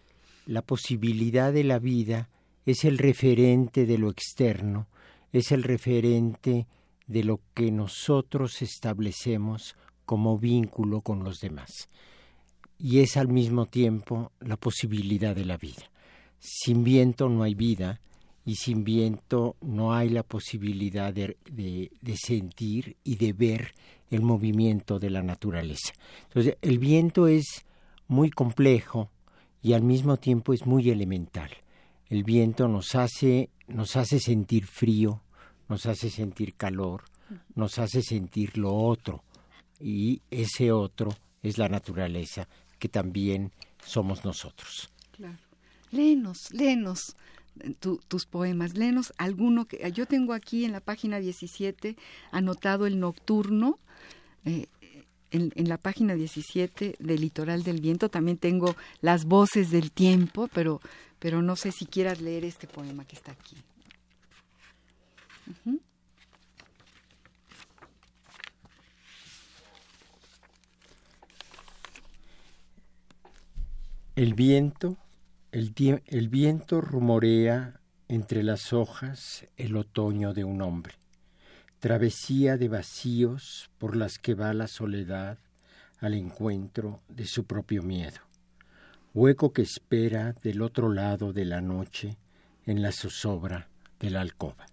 la 0.45 0.61
posibilidad 0.61 1.53
de 1.53 1.63
la 1.63 1.79
vida, 1.79 2.29
es 2.65 2.83
el 2.85 2.97
referente 2.97 3.85
de 3.85 3.97
lo 3.97 4.09
externo, 4.09 4.87
es 5.31 5.51
el 5.51 5.63
referente 5.63 6.67
de 7.07 7.23
lo 7.23 7.41
que 7.53 7.71
nosotros 7.71 8.61
establecemos 8.61 9.75
como 10.05 10.39
vínculo 10.39 11.01
con 11.01 11.23
los 11.23 11.39
demás 11.39 11.89
y 12.77 12.99
es 12.99 13.17
al 13.17 13.27
mismo 13.27 13.65
tiempo 13.65 14.31
la 14.39 14.57
posibilidad 14.57 15.35
de 15.35 15.45
la 15.45 15.57
vida. 15.57 15.89
Sin 16.39 16.83
viento 16.83 17.29
no 17.29 17.43
hay 17.43 17.55
vida 17.55 17.99
y 18.45 18.55
sin 18.55 18.83
viento 18.83 19.55
no 19.61 19.93
hay 19.93 20.09
la 20.09 20.23
posibilidad 20.23 21.13
de, 21.13 21.37
sentir 22.15 22.95
y 23.03 23.15
de 23.15 23.33
ver 23.33 23.73
el 24.11 24.21
movimiento 24.21 24.99
de 24.99 25.09
la 25.09 25.23
naturaleza. 25.23 25.93
Entonces, 26.27 26.57
el 26.61 26.77
viento 26.77 27.27
es 27.27 27.65
muy 28.07 28.29
complejo 28.29 29.09
y 29.63 29.73
al 29.73 29.81
mismo 29.81 30.17
tiempo 30.17 30.53
es 30.53 30.65
muy 30.65 30.89
elemental. 30.91 31.49
El 32.07 32.23
viento 32.23 32.67
nos 32.67 32.93
hace, 32.93 33.49
nos 33.67 33.95
hace 33.95 34.19
sentir 34.19 34.67
frío, 34.67 35.23
nos 35.67 35.87
hace 35.87 36.11
sentir 36.11 36.53
calor, 36.53 37.03
nos 37.55 37.79
hace 37.79 38.03
sentir 38.03 38.59
lo 38.59 38.75
otro 38.75 39.23
y 39.79 40.21
ese 40.29 40.71
otro 40.71 41.09
es 41.41 41.57
la 41.57 41.67
naturaleza 41.67 42.47
que 42.85 42.89
también 42.89 43.51
somos 43.83 44.23
nosotros. 44.23 44.91
Claro. 45.11 45.39
Léenos, 45.89 46.51
eh, 46.51 47.73
tus 47.79 48.27
poemas, 48.27 48.77
léenos 48.77 49.11
alguno 49.17 49.65
que 49.65 49.91
yo 49.91 50.05
tengo 50.05 50.33
aquí 50.33 50.65
en 50.65 50.71
la 50.71 50.81
página 50.81 51.19
17 51.19 51.95
anotado 52.31 52.85
el 52.85 52.99
nocturno. 52.99 53.79
Eh, 54.45 54.67
en, 55.31 55.67
la 55.67 55.79
página 55.79 56.13
17 56.13 56.97
del 56.99 57.21
Litoral 57.21 57.63
del 57.63 57.81
Viento 57.81 58.09
también 58.09 58.37
tengo 58.37 58.75
las 59.01 59.25
voces 59.25 59.71
del 59.71 59.91
tiempo, 59.91 60.47
pero, 60.53 60.79
pero 61.17 61.41
no 61.41 61.55
sé 61.55 61.71
si 61.71 61.87
quieras 61.87 62.21
leer 62.21 62.45
este 62.45 62.67
poema 62.67 63.03
que 63.03 63.15
está 63.15 63.31
aquí. 63.31 63.55
El 74.15 74.33
viento, 74.33 74.95
el, 75.51 76.29
viento 76.29 76.79
rumorea 76.79 77.81
entre 78.07 78.43
las 78.43 78.71
hojas 78.71 79.45
el 79.57 79.75
otoño 79.75 80.33
de 80.33 80.45
un 80.45 80.61
hombre, 80.61 80.93
travesía 81.79 82.55
de 82.55 82.69
vacíos 82.69 83.69
por 83.77 83.97
las 83.97 84.17
que 84.17 84.33
va 84.33 84.53
la 84.53 84.67
soledad 84.67 85.37
al 85.99 86.13
encuentro 86.13 87.01
de 87.09 87.25
su 87.25 87.43
propio 87.43 87.83
miedo, 87.83 88.21
hueco 89.13 89.51
que 89.51 89.63
espera 89.63 90.31
del 90.31 90.61
otro 90.61 90.93
lado 90.93 91.33
de 91.33 91.43
la 91.43 91.59
noche 91.59 92.15
en 92.65 92.81
la 92.81 92.93
zozobra 92.93 93.67
de 93.99 94.11
la 94.11 94.21
alcoba. 94.21 94.65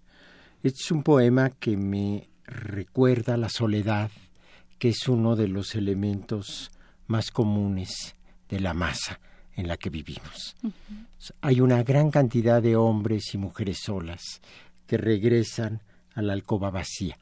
Es 0.62 0.88
un 0.92 1.02
poema 1.02 1.50
que 1.50 1.76
me 1.76 2.28
recuerda 2.44 3.36
la 3.36 3.48
soledad, 3.48 4.12
que 4.78 4.90
es 4.90 5.08
uno 5.08 5.34
de 5.34 5.48
los 5.48 5.74
elementos 5.74 6.70
más 7.08 7.32
comunes 7.32 8.14
de 8.48 8.60
la 8.60 8.72
masa 8.72 9.18
en 9.56 9.68
la 9.68 9.76
que 9.76 9.90
vivimos. 9.90 10.56
Hay 11.40 11.60
una 11.60 11.82
gran 11.82 12.10
cantidad 12.10 12.62
de 12.62 12.76
hombres 12.76 13.34
y 13.34 13.38
mujeres 13.38 13.78
solas 13.84 14.40
que 14.86 14.96
regresan 14.96 15.82
a 16.14 16.22
la 16.22 16.32
alcoba 16.32 16.70
vacía, 16.70 17.18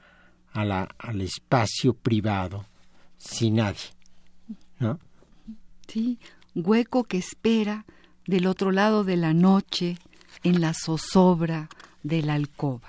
a 0.53 0.65
la, 0.65 0.89
al 0.99 1.21
espacio 1.21 1.95
privado, 1.95 2.67
sin 3.19 3.57
nadie. 3.57 3.91
¿no? 4.79 4.99
Sí, 5.87 6.19
hueco 6.55 7.05
que 7.05 7.19
espera 7.19 7.85
del 8.27 8.47
otro 8.47 8.71
lado 8.71 9.05
de 9.05 9.17
la 9.17 9.33
noche 9.33 9.99
en 10.43 10.61
la 10.61 10.73
zozobra 10.75 11.69
de 12.03 12.23
la 12.23 12.35
alcoba. 12.35 12.89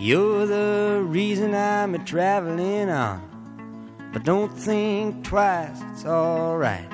You're 0.00 0.46
the 0.46 1.02
reason 1.04 1.56
I'm 1.56 1.96
a 1.96 1.98
traveling 1.98 2.88
on. 2.88 3.20
But 4.12 4.22
don't 4.22 4.52
think 4.52 5.24
twice, 5.24 5.76
it's 5.90 6.04
alright. 6.04 6.88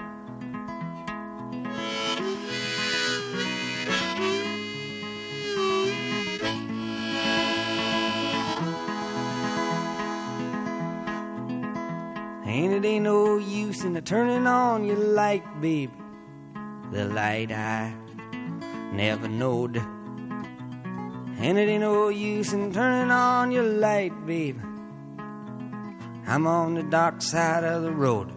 And 12.46 12.72
it 12.72 12.86
ain't 12.86 13.04
no 13.04 13.36
use 13.36 13.84
in 13.84 13.92
the 13.92 14.00
turning 14.00 14.46
on 14.46 14.86
your 14.86 14.96
light, 14.96 15.44
baby. 15.60 15.92
The 16.90 17.04
light 17.04 17.52
I 17.52 17.94
never 18.94 19.28
knowed. 19.28 19.93
And 21.44 21.58
it 21.58 21.68
ain't 21.68 21.82
no 21.82 22.08
use 22.08 22.54
in 22.54 22.72
turning 22.72 23.10
on 23.10 23.52
your 23.52 23.64
light, 23.64 24.14
baby. 24.24 24.58
I'm 26.26 26.46
on 26.46 26.72
the 26.72 26.82
dark 26.82 27.20
side 27.20 27.64
of 27.64 27.82
the 27.82 27.90
road. 27.90 28.32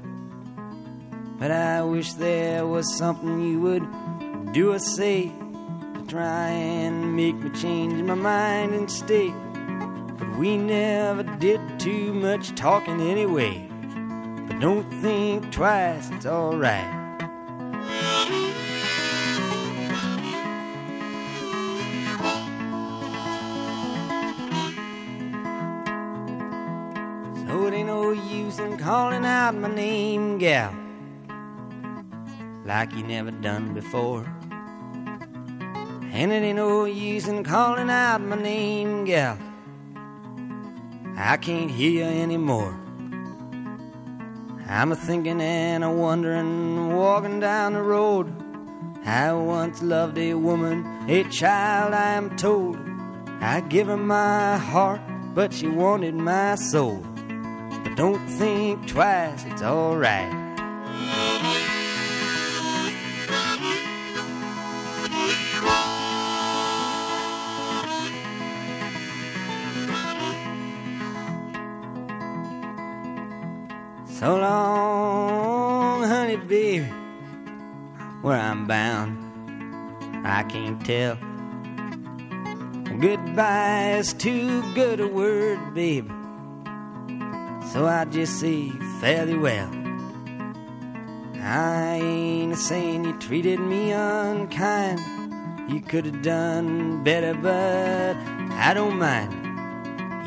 But 1.39 1.51
I 1.51 1.83
wish 1.83 2.11
there 2.15 2.67
was 2.67 2.97
something 2.97 3.39
you 3.49 3.61
would 3.61 4.51
do 4.51 4.73
or 4.73 4.79
say 4.79 5.29
to 5.29 6.05
try 6.09 6.49
and 6.49 7.15
make 7.15 7.35
me 7.35 7.49
change 7.51 7.93
my 8.01 8.13
mind 8.13 8.73
and 8.73 8.91
stay. 8.91 9.29
But 10.17 10.37
we 10.37 10.57
never 10.57 11.23
did 11.23 11.61
too 11.79 12.13
much 12.13 12.55
talking 12.55 12.99
anyway. 12.99 13.69
But 14.49 14.59
don't 14.59 14.91
think 15.01 15.53
twice, 15.53 16.09
it's 16.11 16.25
alright. 16.25 16.96
Use 28.47 28.59
in 28.59 28.77
calling 28.77 29.25
out 29.25 29.53
my 29.55 29.67
name, 29.67 30.37
gal, 30.37 30.73
like 32.63 32.93
you 32.95 33.03
never 33.03 33.29
done 33.29 33.73
before. 33.73 34.23
And 36.13 36.31
it 36.31 36.43
ain't 36.43 36.55
no 36.55 36.85
use 36.85 37.27
in 37.27 37.43
calling 37.43 37.89
out 37.89 38.21
my 38.21 38.37
name, 38.37 39.03
gal. 39.03 39.37
I 41.17 41.35
can't 41.35 41.69
hear 41.69 41.91
you 41.91 42.05
anymore. 42.05 42.73
I'm 44.65 44.93
a 44.93 44.95
thinking 44.95 45.41
and 45.41 45.83
a 45.83 45.91
wondering, 45.91 46.95
walking 46.95 47.41
down 47.41 47.73
the 47.73 47.81
road. 47.81 48.33
I 49.05 49.33
once 49.33 49.81
loved 49.81 50.17
a 50.17 50.35
woman, 50.35 50.85
a 51.09 51.25
child, 51.25 51.93
I 51.93 52.13
am 52.13 52.37
told. 52.37 52.77
I 53.41 53.59
give 53.59 53.87
her 53.87 53.97
my 53.97 54.55
heart, 54.57 55.01
but 55.35 55.51
she 55.51 55.67
wanted 55.67 56.15
my 56.15 56.55
soul. 56.55 57.06
But 57.87 57.95
don't 57.95 58.27
think 58.27 58.85
twice, 58.85 59.45
it's 59.45 59.61
alright. 59.61 60.29
So 74.09 74.35
long, 74.35 76.03
honey, 76.03 76.35
baby, 76.35 76.83
where 78.21 78.37
I'm 78.37 78.67
bound, 78.67 79.17
I 80.25 80.43
can't 80.43 80.85
tell. 80.85 81.17
Goodbye 82.99 83.93
is 83.99 84.11
too 84.11 84.61
good 84.73 84.99
a 84.99 85.07
word, 85.07 85.73
baby. 85.73 86.16
So 87.73 87.85
I 87.85 88.05
just 88.05 88.39
say 88.39 88.69
fairly 89.01 89.37
well. 89.37 89.69
I 91.41 91.99
ain't 92.01 92.57
saying 92.57 93.05
you 93.05 93.17
treated 93.19 93.59
me 93.59 93.91
unkind. 93.91 94.99
You 95.69 95.81
could 95.81 96.05
have 96.05 96.21
done 96.21 97.03
better, 97.03 97.33
but 97.33 98.15
I 98.53 98.73
don't 98.73 98.97
mind. 98.97 99.33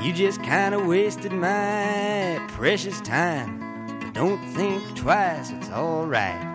You 0.05 0.12
just 0.12 0.42
kind 0.42 0.74
of 0.74 0.87
wasted 0.87 1.33
my 1.33 2.40
precious 2.48 3.00
time. 3.00 3.59
But 4.00 4.12
don't 4.12 4.44
think 4.55 4.96
twice, 4.96 5.50
it's 5.50 5.70
alright. 5.70 6.49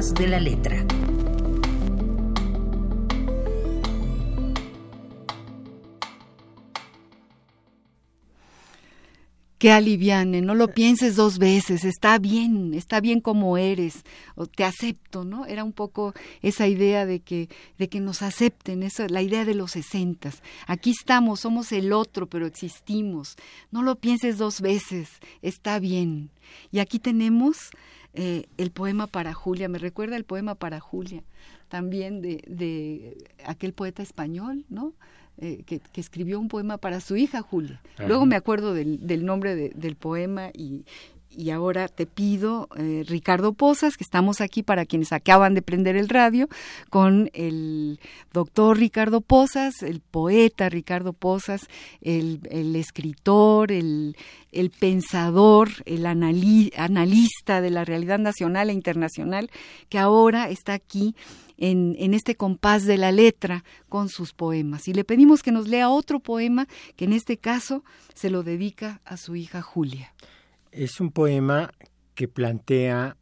De 0.00 0.26
la 0.26 0.40
letra. 0.40 0.86
que 9.58 9.70
aliviane, 9.70 10.40
no 10.40 10.54
lo 10.54 10.68
pienses 10.68 11.16
dos 11.16 11.36
veces, 11.36 11.84
está 11.84 12.18
bien, 12.18 12.72
está 12.72 13.00
bien 13.00 13.20
como 13.20 13.58
eres, 13.58 14.06
o 14.36 14.46
te 14.46 14.64
acepto, 14.64 15.26
¿no? 15.26 15.44
Era 15.44 15.64
un 15.64 15.74
poco 15.74 16.14
esa 16.40 16.66
idea 16.66 17.04
de 17.04 17.20
que, 17.20 17.50
de 17.76 17.90
que 17.90 18.00
nos 18.00 18.22
acepten, 18.22 18.82
esa, 18.82 19.06
la 19.08 19.20
idea 19.20 19.44
de 19.44 19.52
los 19.52 19.72
sesentas. 19.72 20.42
Aquí 20.66 20.92
estamos, 20.92 21.40
somos 21.40 21.72
el 21.72 21.92
otro, 21.92 22.26
pero 22.26 22.46
existimos. 22.46 23.36
No 23.70 23.82
lo 23.82 23.96
pienses 23.96 24.38
dos 24.38 24.62
veces, 24.62 25.10
está 25.42 25.78
bien. 25.78 26.30
Y 26.72 26.78
aquí 26.78 26.98
tenemos 26.98 27.70
eh, 28.14 28.46
el 28.56 28.70
poema 28.70 29.06
para 29.06 29.34
Julia, 29.34 29.68
me 29.68 29.78
recuerda 29.78 30.16
el 30.16 30.24
poema 30.24 30.54
para 30.54 30.80
Julia, 30.80 31.22
también 31.68 32.22
de, 32.22 32.42
de 32.46 33.24
aquel 33.44 33.72
poeta 33.72 34.02
español, 34.02 34.64
¿no? 34.68 34.94
Eh, 35.38 35.62
que, 35.64 35.78
que, 35.78 36.00
escribió 36.02 36.38
un 36.38 36.48
poema 36.48 36.76
para 36.76 37.00
su 37.00 37.16
hija 37.16 37.40
Julia. 37.40 37.80
Luego 38.06 38.26
me 38.26 38.36
acuerdo 38.36 38.74
del, 38.74 39.06
del 39.06 39.24
nombre 39.24 39.54
de, 39.54 39.70
del 39.70 39.96
poema 39.96 40.50
y, 40.52 40.84
y, 41.30 41.50
ahora 41.50 41.88
te 41.88 42.06
pido, 42.06 42.68
eh, 42.76 43.04
Ricardo 43.06 43.52
Posas, 43.52 43.96
que 43.96 44.04
estamos 44.04 44.40
aquí 44.40 44.62
para 44.62 44.84
quienes 44.84 45.12
acaban 45.12 45.54
de 45.54 45.62
prender 45.62 45.96
el 45.96 46.08
radio, 46.08 46.48
con 46.88 47.30
el 47.34 48.00
doctor 48.32 48.78
Ricardo 48.78 49.20
Posas, 49.20 49.82
el 49.82 50.00
poeta 50.00 50.68
Ricardo 50.68 51.12
Posas, 51.12 51.68
el, 52.00 52.40
escritor, 52.76 53.72
el, 53.72 54.16
pensador, 54.78 55.70
el 55.86 56.06
anali 56.06 56.72
analista 56.76 57.60
de 57.60 57.70
la 57.70 57.84
realidad 57.84 58.18
nacional 58.18 58.70
e 58.70 58.72
internacional, 58.72 59.50
que 59.88 59.98
ahora 59.98 60.50
está 60.50 60.72
aquí 60.72 61.14
en, 61.58 61.94
en, 61.98 62.14
este 62.14 62.34
compás 62.34 62.84
de 62.84 62.96
la 62.96 63.12
letra 63.12 63.64
con 63.88 64.08
sus 64.08 64.32
poemas. 64.32 64.88
Y 64.88 64.94
le 64.94 65.04
pedimos 65.04 65.42
que 65.42 65.52
nos 65.52 65.68
lea 65.68 65.90
otro 65.90 66.20
poema 66.20 66.66
que 66.96 67.04
en 67.04 67.12
este 67.12 67.36
caso 67.36 67.84
se 68.14 68.30
lo 68.30 68.42
dedica 68.42 69.00
a 69.04 69.16
su 69.16 69.36
hija 69.36 69.62
Julia. 69.62 70.12
Es 70.72 71.00
un 71.00 71.10
poema 71.10 71.72
que 72.14 72.28
plantea 72.28 73.16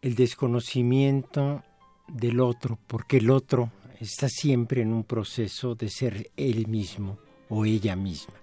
el 0.00 0.14
desconocimiento 0.14 1.62
del 2.06 2.40
otro, 2.40 2.78
porque 2.86 3.18
el 3.18 3.30
otro 3.30 3.70
está 4.00 4.28
siempre 4.28 4.82
en 4.82 4.92
un 4.92 5.04
proceso 5.04 5.74
de 5.74 5.90
ser 5.90 6.30
él 6.36 6.68
mismo 6.68 7.18
o 7.48 7.64
ella 7.64 7.96
misma. 7.96 8.34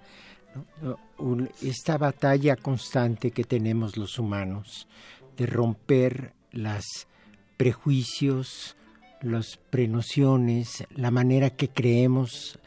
Esta 1.62 1.97
batalla 1.97 2.55
constante 2.55 3.31
que 3.31 3.43
tenemos 3.43 3.97
los 3.97 4.19
humanos 4.19 4.88
de 5.36 5.47
romper 5.47 6.34
las 6.51 6.86
prejuicios, 7.58 8.75
las 9.21 9.58
prenociones, 9.58 10.86
la 10.91 11.12
manera 11.12 11.49
que 11.49 11.69
creemos 11.69 12.60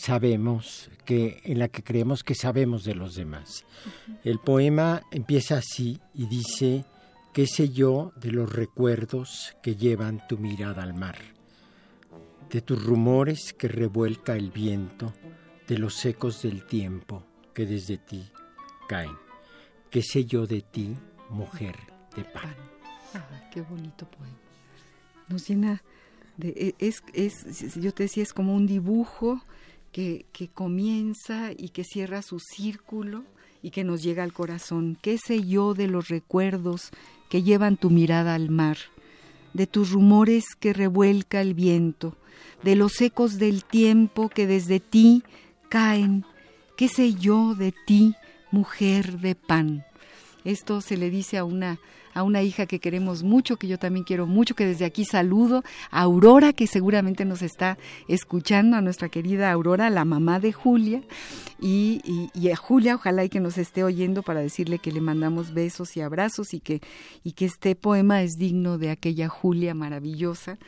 sabemos 0.00 0.90
que 1.04 1.40
en 1.44 1.58
la 1.58 1.68
que 1.68 1.82
creemos 1.82 2.22
que 2.24 2.34
sabemos 2.34 2.84
de 2.84 2.94
los 2.94 3.14
demás. 3.14 3.64
Uh 3.64 4.12
-huh. 4.12 4.18
El 4.24 4.38
poema 4.38 5.02
empieza 5.10 5.58
así 5.58 6.00
y 6.14 6.26
dice 6.26 6.84
qué 7.32 7.46
sé 7.46 7.68
yo 7.68 8.12
de 8.16 8.32
los 8.32 8.52
recuerdos 8.52 9.56
que 9.62 9.76
llevan 9.76 10.26
tu 10.28 10.38
mirada 10.38 10.82
al 10.82 10.94
mar, 10.94 11.16
de 12.50 12.60
tus 12.60 12.82
rumores 12.82 13.52
que 13.52 13.68
revuelca 13.68 14.34
el 14.34 14.50
viento, 14.50 15.12
de 15.68 15.78
los 15.78 16.04
ecos 16.04 16.42
del 16.42 16.64
tiempo, 16.64 17.22
que 17.54 17.66
desde 17.66 17.98
ti 17.98 18.28
caen. 18.88 19.16
¿Qué 19.90 20.02
sé 20.02 20.24
yo 20.24 20.46
de 20.46 20.62
ti, 20.62 20.96
mujer 21.28 21.76
de 22.16 22.24
pan? 22.24 22.54
Ah, 23.14 23.48
qué 23.52 23.60
bonito 23.60 24.08
poema. 24.10 24.38
Nos 25.28 25.46
llena 25.48 25.82
de... 26.36 26.48
E, 26.48 26.86
es, 26.86 27.02
es, 27.12 27.74
yo 27.76 27.92
te 27.92 28.04
decía, 28.04 28.22
es 28.22 28.32
como 28.32 28.54
un 28.54 28.66
dibujo 28.66 29.40
que, 29.92 30.26
que 30.32 30.48
comienza 30.48 31.52
y 31.56 31.70
que 31.70 31.84
cierra 31.84 32.22
su 32.22 32.38
círculo 32.38 33.24
y 33.62 33.70
que 33.70 33.84
nos 33.84 34.02
llega 34.02 34.22
al 34.22 34.32
corazón. 34.32 34.98
¿Qué 35.00 35.18
sé 35.18 35.44
yo 35.44 35.74
de 35.74 35.86
los 35.86 36.08
recuerdos 36.08 36.90
que 37.28 37.42
llevan 37.42 37.76
tu 37.76 37.90
mirada 37.90 38.34
al 38.34 38.50
mar? 38.50 38.78
De 39.52 39.66
tus 39.66 39.90
rumores 39.90 40.44
que 40.58 40.72
revuelca 40.72 41.40
el 41.40 41.54
viento, 41.54 42.16
de 42.62 42.76
los 42.76 43.00
ecos 43.00 43.38
del 43.38 43.64
tiempo 43.64 44.28
que 44.28 44.46
desde 44.46 44.80
ti 44.80 45.22
caen. 45.68 46.24
¿Qué 46.76 46.88
sé 46.88 47.14
yo 47.14 47.54
de 47.54 47.74
ti, 47.86 48.14
mujer 48.50 49.18
de 49.18 49.34
pan? 49.34 49.84
Esto 50.44 50.80
se 50.80 50.96
le 50.96 51.10
dice 51.10 51.38
a 51.38 51.44
una 51.44 51.78
a 52.14 52.22
una 52.22 52.42
hija 52.42 52.66
que 52.66 52.80
queremos 52.80 53.22
mucho, 53.22 53.56
que 53.56 53.68
yo 53.68 53.78
también 53.78 54.04
quiero 54.04 54.26
mucho, 54.26 54.54
que 54.54 54.66
desde 54.66 54.84
aquí 54.84 55.04
saludo, 55.04 55.62
a 55.90 56.02
Aurora, 56.02 56.52
que 56.52 56.66
seguramente 56.66 57.24
nos 57.24 57.42
está 57.42 57.78
escuchando, 58.08 58.76
a 58.76 58.80
nuestra 58.80 59.08
querida 59.08 59.50
Aurora, 59.50 59.90
la 59.90 60.04
mamá 60.04 60.40
de 60.40 60.52
Julia, 60.52 61.02
y, 61.60 62.00
a 62.50 62.56
Julia, 62.56 62.94
ojalá 62.94 63.24
y 63.24 63.28
que 63.28 63.40
nos 63.40 63.58
esté 63.58 63.84
oyendo 63.84 64.22
para 64.22 64.40
decirle 64.40 64.78
que 64.78 64.92
le 64.92 65.00
mandamos 65.00 65.52
besos 65.52 65.96
y 65.96 66.00
abrazos 66.00 66.54
y 66.54 66.60
que, 66.60 66.80
y 67.22 67.32
que 67.32 67.44
este 67.44 67.74
poema 67.76 68.22
es 68.22 68.36
digno 68.38 68.78
de 68.78 68.90
aquella 68.90 69.28
Julia 69.28 69.74
maravillosa. 69.74 70.58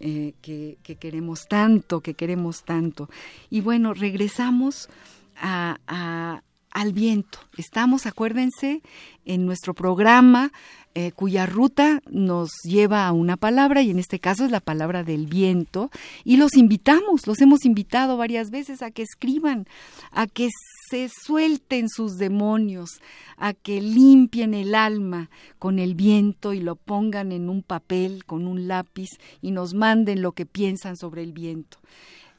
Eh, 0.00 0.34
que, 0.42 0.78
queremos 1.00 1.48
tanto, 1.48 2.02
que 2.02 2.14
queremos 2.14 2.62
tanto. 2.62 3.10
Y 3.50 3.62
bueno, 3.62 3.94
regresamos 3.94 4.88
a, 5.36 6.42
al 6.70 6.92
viento. 6.92 7.38
Estamos, 7.56 8.06
acuérdense, 8.06 8.82
en 9.24 9.46
nuestro 9.46 9.74
programa 9.74 10.52
eh, 10.94 11.12
cuya 11.12 11.46
ruta 11.46 12.00
nos 12.10 12.50
lleva 12.64 13.06
a 13.06 13.12
una 13.12 13.36
palabra 13.36 13.82
y 13.82 13.90
en 13.90 14.00
este 14.00 14.18
caso 14.18 14.44
es 14.44 14.50
la 14.50 14.58
palabra 14.58 15.04
del 15.04 15.26
viento 15.26 15.90
y 16.24 16.38
los 16.38 16.56
invitamos, 16.56 17.26
los 17.26 17.40
hemos 17.40 17.64
invitado 17.64 18.16
varias 18.16 18.50
veces 18.50 18.82
a 18.82 18.90
que 18.90 19.02
escriban, 19.02 19.68
a 20.10 20.26
que 20.26 20.48
se 20.90 21.08
suelten 21.08 21.88
sus 21.88 22.16
demonios, 22.16 23.00
a 23.36 23.52
que 23.52 23.80
limpien 23.80 24.54
el 24.54 24.74
alma 24.74 25.30
con 25.60 25.78
el 25.78 25.94
viento 25.94 26.52
y 26.52 26.60
lo 26.60 26.74
pongan 26.74 27.30
en 27.30 27.48
un 27.48 27.62
papel 27.62 28.24
con 28.24 28.48
un 28.48 28.66
lápiz 28.66 29.10
y 29.40 29.52
nos 29.52 29.74
manden 29.74 30.20
lo 30.20 30.32
que 30.32 30.46
piensan 30.46 30.96
sobre 30.96 31.22
el 31.22 31.32
viento. 31.32 31.78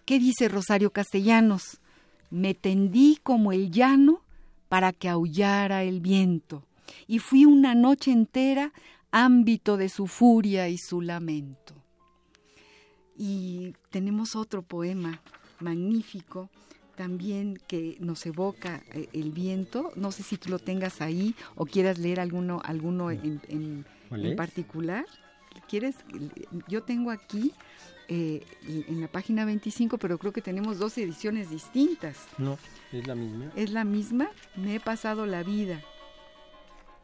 ¿Qué 0.04 0.20
dice 0.20 0.50
Rosario 0.50 0.92
Castellanos? 0.92 1.80
Me 2.30 2.54
tendí 2.54 3.20
como 3.24 3.52
el 3.52 3.72
llano 3.72 4.22
para 4.68 4.94
que 4.94 5.10
aullara 5.10 5.84
el 5.84 6.00
viento 6.00 6.64
y 7.08 7.20
fui 7.20 7.46
una 7.46 7.76
noche 7.76 8.12
entera 8.12 8.72
ámbito 9.12 9.78
de 9.78 9.90
su 9.90 10.08
furia 10.08 10.70
y 10.70 10.78
su 10.78 11.02
lamento. 11.02 11.74
Y 13.18 13.74
tenemos 13.90 14.36
otro 14.36 14.62
poema 14.62 15.22
magnífico 15.60 16.50
también 16.96 17.60
que 17.68 17.98
nos 18.00 18.26
evoca 18.26 18.84
eh, 18.94 19.08
el 19.14 19.32
viento. 19.32 19.92
No 19.96 20.12
sé 20.12 20.24
si 20.24 20.38
tú 20.38 20.50
lo 20.50 20.60
tengas 20.60 21.02
ahí 21.02 21.36
o 21.56 21.66
quieras 21.66 21.98
leer 21.98 22.20
alguno, 22.20 22.62
alguno 22.64 23.12
en, 23.12 23.42
en, 23.48 24.36
particular. 24.36 25.06
¿Quieres? 25.68 25.96
Yo 26.68 26.84
tengo 26.84 27.12
aquí 27.12 27.54
eh, 28.10 28.44
en 28.68 29.00
la 29.00 29.08
página 29.08 29.46
25, 29.46 29.98
pero 29.98 30.18
creo 30.18 30.34
que 30.34 30.42
tenemos 30.42 30.80
dos 30.80 30.98
ediciones 30.98 31.50
distintas. 31.50 32.18
No, 32.38 32.58
es 32.92 33.08
la 33.08 33.16
misma. 33.16 33.52
Es 33.56 33.72
la 33.72 33.84
misma. 33.84 34.30
Me 34.56 34.76
he 34.76 34.80
pasado 34.80 35.26
la 35.26 35.44
vida 35.44 35.82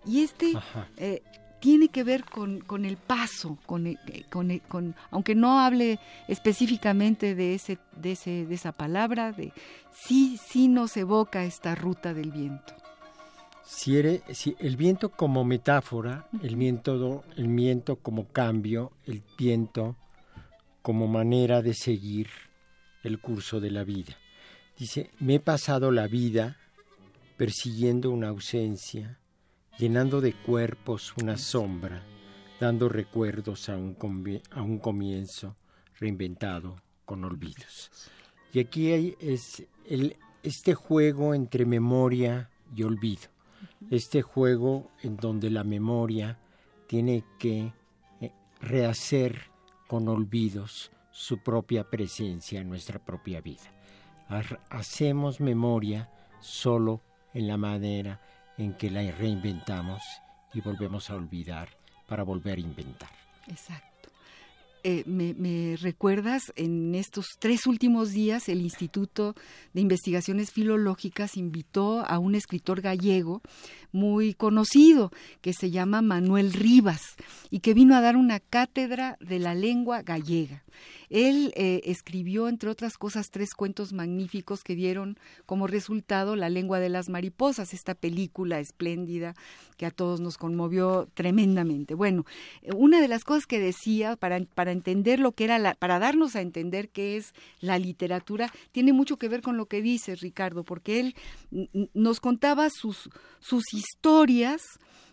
y 0.05 0.21
este 0.21 0.53
eh, 0.97 1.21
tiene 1.59 1.89
que 1.89 2.03
ver 2.03 2.25
con, 2.25 2.59
con 2.61 2.85
el 2.85 2.97
paso, 2.97 3.57
con, 3.65 3.87
eh, 3.87 3.97
con, 4.29 4.57
con, 4.67 4.95
aunque 5.11 5.35
no 5.35 5.59
hable 5.59 5.99
específicamente 6.27 7.35
de, 7.35 7.55
ese, 7.55 7.79
de, 7.95 8.11
ese, 8.11 8.45
de 8.45 8.55
esa 8.55 8.71
palabra, 8.71 9.31
de, 9.31 9.51
sí, 9.91 10.39
sí 10.43 10.67
nos 10.67 10.95
evoca 10.97 11.43
esta 11.43 11.75
ruta 11.75 12.13
del 12.13 12.31
viento. 12.31 12.73
Si, 13.63 13.99
si 14.31 14.55
el 14.59 14.77
viento 14.77 15.09
como 15.09 15.43
metáfora, 15.43 16.27
el 16.43 16.55
viento, 16.55 17.23
el 17.35 17.47
viento 17.47 17.95
como 17.95 18.27
cambio, 18.27 18.91
el 19.07 19.23
viento 19.37 19.95
como 20.85 21.07
manera 21.07 21.63
de 21.63 21.73
seguir 21.73 22.27
el 23.01 23.19
curso 23.19 23.59
de 23.59 23.71
la 23.71 23.83
vida. 23.83 24.15
Dice, 24.77 25.09
me 25.19 25.35
he 25.35 25.39
pasado 25.39 25.89
la 25.89 26.05
vida 26.05 26.57
persiguiendo 27.37 28.11
una 28.11 28.27
ausencia, 28.27 29.17
llenando 29.79 30.21
de 30.21 30.33
cuerpos 30.33 31.15
una 31.19 31.39
sombra, 31.39 32.03
dando 32.59 32.87
recuerdos 32.87 33.67
a 33.67 33.75
un, 33.77 33.97
a 34.51 34.61
un 34.61 34.77
comienzo 34.77 35.55
reinventado 35.99 36.75
con 37.03 37.25
olvidos. 37.25 37.89
Y 38.53 38.59
aquí 38.59 38.91
hay 38.91 39.15
es 39.19 39.65
el, 39.87 40.17
este 40.43 40.75
juego 40.75 41.33
entre 41.33 41.65
memoria 41.65 42.51
y 42.75 42.83
olvido, 42.83 43.29
este 43.89 44.21
juego 44.21 44.91
en 45.01 45.17
donde 45.17 45.49
la 45.49 45.63
memoria 45.63 46.37
tiene 46.85 47.23
que 47.39 47.73
eh, 48.21 48.31
rehacer 48.61 49.54
con 49.95 50.09
olvidos 50.09 50.91
su 51.09 51.37
propia 51.37 51.89
presencia 51.89 52.59
en 52.59 52.67
nuestra 52.67 52.99
propia 52.99 53.39
vida. 53.39 53.63
Hacemos 54.69 55.39
memoria 55.39 56.09
solo 56.41 57.01
en 57.33 57.47
la 57.47 57.55
manera 57.55 58.19
en 58.57 58.73
que 58.73 58.91
la 58.91 59.09
reinventamos 59.09 60.01
y 60.53 60.59
volvemos 60.59 61.09
a 61.09 61.15
olvidar 61.15 61.69
para 62.09 62.23
volver 62.23 62.57
a 62.57 62.61
inventar. 62.61 63.09
Exacto. 63.47 63.94
Eh, 64.87 65.03
me, 65.07 65.75
recuerdas, 65.77 66.53
en 66.55 66.93
estos 66.93 67.25
tres 67.39 67.65
últimos 67.65 68.11
días 68.11 68.47
el 68.49 68.61
Instituto 68.61 69.33
de 69.73 69.81
Investigaciones 69.81 70.51
Filológicas 70.51 71.37
invitó 71.37 72.05
a 72.05 72.19
un 72.19 72.35
escritor 72.35 72.81
gallego 72.81 73.41
muy 73.91 74.35
conocido 74.35 75.11
que 75.41 75.53
se 75.53 75.71
llama 75.71 76.03
Manuel 76.03 76.53
Rivas 76.53 77.01
y 77.49 77.61
que 77.61 77.73
vino 77.73 77.95
a 77.95 78.01
dar 78.01 78.15
una 78.15 78.39
cátedra 78.39 79.17
de 79.19 79.39
la 79.39 79.55
lengua 79.55 80.03
gallega. 80.03 80.63
Él 81.09 81.53
eh, 81.55 81.81
escribió, 81.85 82.47
entre 82.47 82.69
otras 82.69 82.97
cosas, 82.97 83.29
tres 83.31 83.53
cuentos 83.53 83.93
magníficos 83.93 84.63
que 84.63 84.75
dieron 84.75 85.17
como 85.45 85.67
resultado 85.67 86.35
La 86.35 86.49
lengua 86.49 86.79
de 86.79 86.89
las 86.89 87.09
mariposas, 87.09 87.73
esta 87.73 87.95
película 87.95 88.59
espléndida 88.59 89.35
que 89.77 89.85
a 89.85 89.91
todos 89.91 90.19
nos 90.19 90.37
conmovió 90.37 91.07
tremendamente. 91.13 91.93
Bueno, 91.93 92.25
eh, 92.61 92.71
una 92.75 93.01
de 93.01 93.07
las 93.07 93.23
cosas 93.23 93.45
que 93.45 93.59
decía 93.59 94.15
para, 94.15 94.39
para 94.41 94.71
entender 94.75 95.19
lo 95.19 95.31
que 95.31 95.45
era, 95.45 95.57
la, 95.57 95.73
para 95.73 95.99
darnos 95.99 96.35
a 96.35 96.41
entender 96.41 96.89
qué 96.89 97.17
es 97.17 97.33
la 97.59 97.79
literatura, 97.79 98.51
tiene 98.71 98.93
mucho 98.93 99.17
que 99.17 99.29
ver 99.29 99.41
con 99.41 99.57
lo 99.57 99.65
que 99.65 99.81
dice 99.81 100.15
Ricardo, 100.15 100.63
porque 100.63 100.99
él 100.99 101.15
nos 101.93 102.19
contaba 102.19 102.69
sus, 102.69 103.09
sus 103.39 103.73
historias, 103.73 104.61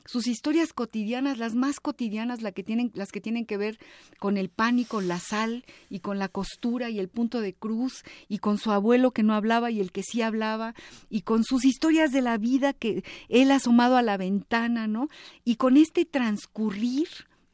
sus 0.04 0.26
historias 0.26 0.72
cotidianas, 0.72 1.38
las 1.38 1.54
más 1.54 1.80
cotidianas, 1.80 2.42
la 2.42 2.52
que 2.52 2.62
tienen, 2.62 2.90
las 2.94 3.12
que 3.12 3.20
tienen 3.20 3.46
que 3.46 3.56
ver 3.56 3.78
con 4.18 4.36
el 4.36 4.48
pan 4.48 4.78
y 4.78 4.84
con 4.84 5.08
la 5.08 5.18
sal 5.18 5.64
y 5.88 6.00
con 6.00 6.18
la 6.18 6.28
costura 6.28 6.90
y 6.90 6.98
el 6.98 7.08
punto 7.08 7.40
de 7.40 7.54
cruz 7.54 8.02
y 8.28 8.38
con 8.38 8.58
su 8.58 8.72
abuelo 8.72 9.12
que 9.12 9.22
no 9.22 9.34
hablaba 9.34 9.70
y 9.70 9.80
el 9.80 9.92
que 9.92 10.02
sí 10.02 10.22
hablaba 10.22 10.74
y 11.08 11.22
con 11.22 11.44
sus 11.44 11.64
historias 11.64 12.12
de 12.12 12.22
la 12.22 12.36
vida 12.38 12.72
que 12.72 13.04
él 13.28 13.50
asomado 13.50 13.96
a 13.96 14.02
la 14.02 14.16
ventana, 14.16 14.86
¿no? 14.86 15.08
Y 15.44 15.56
con 15.56 15.76
este 15.76 16.04
transcurrir 16.04 17.08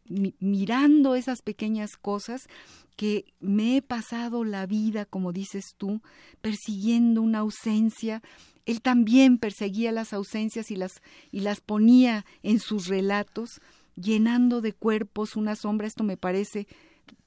mirando 0.08 1.14
esas 1.14 1.42
pequeñas 1.42 1.96
cosas 2.00 2.48
que 2.96 3.26
me 3.40 3.76
he 3.76 3.82
pasado 3.82 4.44
la 4.44 4.66
vida, 4.66 5.04
como 5.04 5.32
dices 5.32 5.74
tú, 5.76 6.02
persiguiendo 6.40 7.22
una 7.22 7.40
ausencia 7.40 8.22
él 8.68 8.82
también 8.82 9.38
perseguía 9.38 9.92
las 9.92 10.12
ausencias 10.12 10.70
y 10.70 10.76
las, 10.76 11.00
y 11.32 11.40
las 11.40 11.62
ponía 11.62 12.26
en 12.42 12.60
sus 12.60 12.86
relatos, 12.86 13.62
llenando 13.96 14.60
de 14.60 14.74
cuerpos 14.74 15.36
una 15.36 15.56
sombra. 15.56 15.86
Esto 15.86 16.04
me 16.04 16.18
parece, 16.18 16.66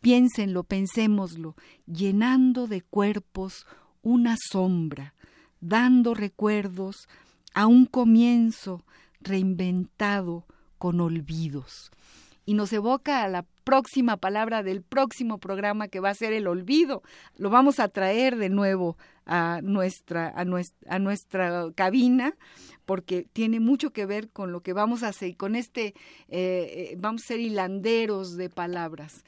piénsenlo, 0.01 0.63
pensémoslo, 0.63 1.55
llenando 1.87 2.67
de 2.67 2.83
cuerpos 2.83 3.65
una 4.03 4.35
sombra, 4.51 5.15
dando 5.61 6.13
recuerdos 6.13 7.07
a 7.55 7.65
un 7.65 7.87
comienzo 7.87 8.85
reinventado 9.19 10.45
con 10.77 11.01
olvidos. 11.01 11.89
Y 12.45 12.53
nos 12.53 12.73
evoca 12.73 13.23
a 13.23 13.27
la 13.27 13.45
próxima 13.63 14.17
palabra 14.17 14.63
del 14.63 14.81
próximo 14.81 15.37
programa 15.37 15.87
que 15.87 15.99
va 15.99 16.09
a 16.09 16.15
ser 16.15 16.33
el 16.33 16.47
olvido. 16.47 17.03
Lo 17.37 17.49
vamos 17.49 17.79
a 17.79 17.87
traer 17.87 18.35
de 18.37 18.49
nuevo 18.49 18.97
a 19.25 19.59
nuestra, 19.61 20.33
a 20.35 20.43
nuestra, 20.45 20.95
a 20.95 20.99
nuestra 20.99 21.71
cabina 21.75 22.35
porque 22.85 23.27
tiene 23.31 23.59
mucho 23.59 23.91
que 23.91 24.05
ver 24.05 24.29
con 24.29 24.51
lo 24.51 24.61
que 24.61 24.73
vamos 24.73 25.03
a 25.03 25.09
hacer, 25.09 25.37
con 25.37 25.55
este, 25.55 25.93
eh, 26.27 26.91
eh, 26.91 26.95
vamos 26.97 27.21
a 27.23 27.27
ser 27.27 27.39
hilanderos 27.39 28.35
de 28.35 28.49
palabras. 28.49 29.23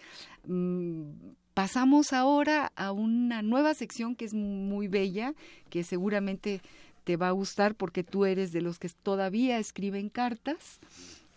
Mm, 0.45 1.12
pasamos 1.54 2.12
ahora 2.12 2.71
a 2.76 2.91
una 2.91 3.41
nueva 3.41 3.73
sección 3.73 4.15
que 4.15 4.26
es 4.26 4.34
muy 4.34 4.88
bella, 4.88 5.34
que 5.69 5.84
seguramente 5.84 6.62
te 7.04 7.15
va 7.15 7.30
a 7.30 7.32
gustar 7.32 7.76
porque 7.76 8.04
tú 8.04 8.26
eres 8.26 8.52
de 8.52 8.62
los 8.62 8.80
que 8.80 8.89
todavía 8.89 9.60
escriben 9.60 10.10
cartas 10.10 10.80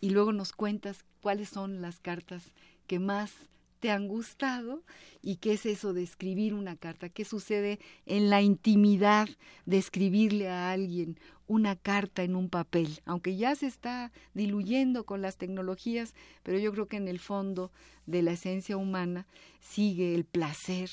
y 0.00 0.10
luego 0.10 0.32
nos 0.32 0.52
cuentas 0.52 1.04
cuáles 1.26 1.48
son 1.48 1.82
las 1.82 1.98
cartas 1.98 2.54
que 2.86 3.00
más 3.00 3.32
te 3.80 3.90
han 3.90 4.06
gustado 4.06 4.84
y 5.22 5.38
qué 5.38 5.54
es 5.54 5.66
eso 5.66 5.92
de 5.92 6.04
escribir 6.04 6.54
una 6.54 6.76
carta, 6.76 7.08
qué 7.08 7.24
sucede 7.24 7.80
en 8.06 8.30
la 8.30 8.42
intimidad 8.42 9.28
de 9.64 9.76
escribirle 9.76 10.48
a 10.48 10.70
alguien 10.70 11.18
una 11.48 11.74
carta 11.74 12.22
en 12.22 12.36
un 12.36 12.48
papel, 12.48 13.00
aunque 13.06 13.34
ya 13.34 13.56
se 13.56 13.66
está 13.66 14.12
diluyendo 14.34 15.02
con 15.02 15.20
las 15.20 15.36
tecnologías, 15.36 16.14
pero 16.44 16.60
yo 16.60 16.70
creo 16.70 16.86
que 16.86 16.98
en 16.98 17.08
el 17.08 17.18
fondo 17.18 17.72
de 18.06 18.22
la 18.22 18.30
esencia 18.30 18.76
humana 18.76 19.26
sigue 19.58 20.14
el 20.14 20.26
placer 20.26 20.90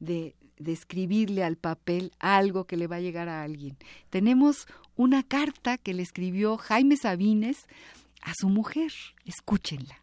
de, 0.00 0.34
de 0.58 0.72
escribirle 0.72 1.44
al 1.44 1.58
papel 1.58 2.10
algo 2.18 2.64
que 2.64 2.76
le 2.76 2.88
va 2.88 2.96
a 2.96 3.00
llegar 3.00 3.28
a 3.28 3.44
alguien. 3.44 3.76
Tenemos 4.10 4.66
una 4.96 5.22
carta 5.22 5.78
que 5.78 5.94
le 5.94 6.02
escribió 6.02 6.56
Jaime 6.56 6.96
Sabines 6.96 7.68
a 8.26 8.32
su 8.34 8.48
mujer, 8.48 8.90
escúchenla. 9.24 10.02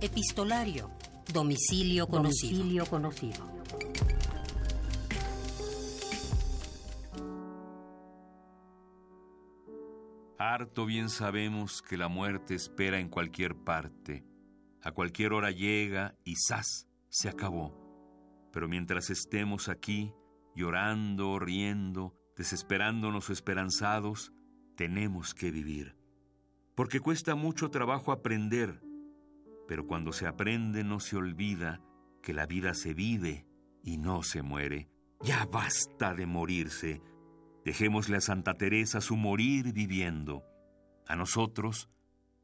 Epistolario. 0.00 0.90
Domicilio 1.30 2.06
conocido. 2.06 2.56
Domicilio 2.56 2.86
conocido. 2.86 3.46
Harto 10.38 10.86
bien 10.86 11.10
sabemos 11.10 11.82
que 11.82 11.98
la 11.98 12.08
muerte 12.08 12.54
espera 12.54 12.98
en 13.00 13.10
cualquier 13.10 13.56
parte. 13.56 14.24
A 14.82 14.92
cualquier 14.92 15.34
hora 15.34 15.50
llega 15.50 16.16
y 16.24 16.36
¡zas! 16.36 16.88
se 17.10 17.28
acabó. 17.28 17.74
Pero 18.54 18.68
mientras 18.68 19.10
estemos 19.10 19.68
aquí, 19.68 20.14
llorando, 20.54 21.38
riendo, 21.38 22.17
desesperándonos 22.38 23.28
o 23.28 23.32
esperanzados, 23.32 24.32
tenemos 24.76 25.34
que 25.34 25.50
vivir. 25.50 25.96
Porque 26.76 27.00
cuesta 27.00 27.34
mucho 27.34 27.68
trabajo 27.68 28.12
aprender, 28.12 28.80
pero 29.66 29.86
cuando 29.86 30.12
se 30.12 30.26
aprende 30.26 30.84
no 30.84 31.00
se 31.00 31.16
olvida 31.16 31.82
que 32.22 32.32
la 32.32 32.46
vida 32.46 32.74
se 32.74 32.94
vive 32.94 33.44
y 33.82 33.98
no 33.98 34.22
se 34.22 34.42
muere. 34.42 34.88
Ya 35.20 35.44
basta 35.46 36.14
de 36.14 36.26
morirse. 36.26 37.02
Dejémosle 37.64 38.18
a 38.18 38.20
Santa 38.20 38.54
Teresa 38.54 39.00
su 39.00 39.16
morir 39.16 39.72
viviendo. 39.72 40.44
A 41.08 41.16
nosotros 41.16 41.90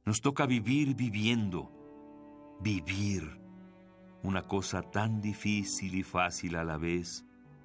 nos 0.05 0.21
toca 0.21 0.45
vivir 0.47 0.97
viviendo. 0.97 1.71
Vivir. 2.61 3.41
Una 4.25 4.43
cosa 4.43 4.83
tan 4.83 5.21
difícil 5.21 5.95
y 5.95 6.03
fácil 6.03 6.57
a 6.57 6.65
la 6.65 6.79
vez. 6.79 7.24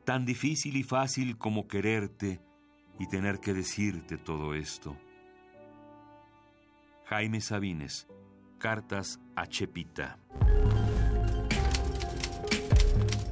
Tan 0.09 0.25
difícil 0.25 0.75
y 0.75 0.81
fácil 0.81 1.37
como 1.37 1.67
quererte 1.67 2.41
y 2.97 3.07
tener 3.07 3.39
que 3.39 3.53
decirte 3.53 4.17
todo 4.17 4.55
esto. 4.55 4.97
Jaime 7.05 7.39
Sabines, 7.41 8.07
Cartas 8.57 9.19
a 9.35 9.45
Chepita. 9.45 10.17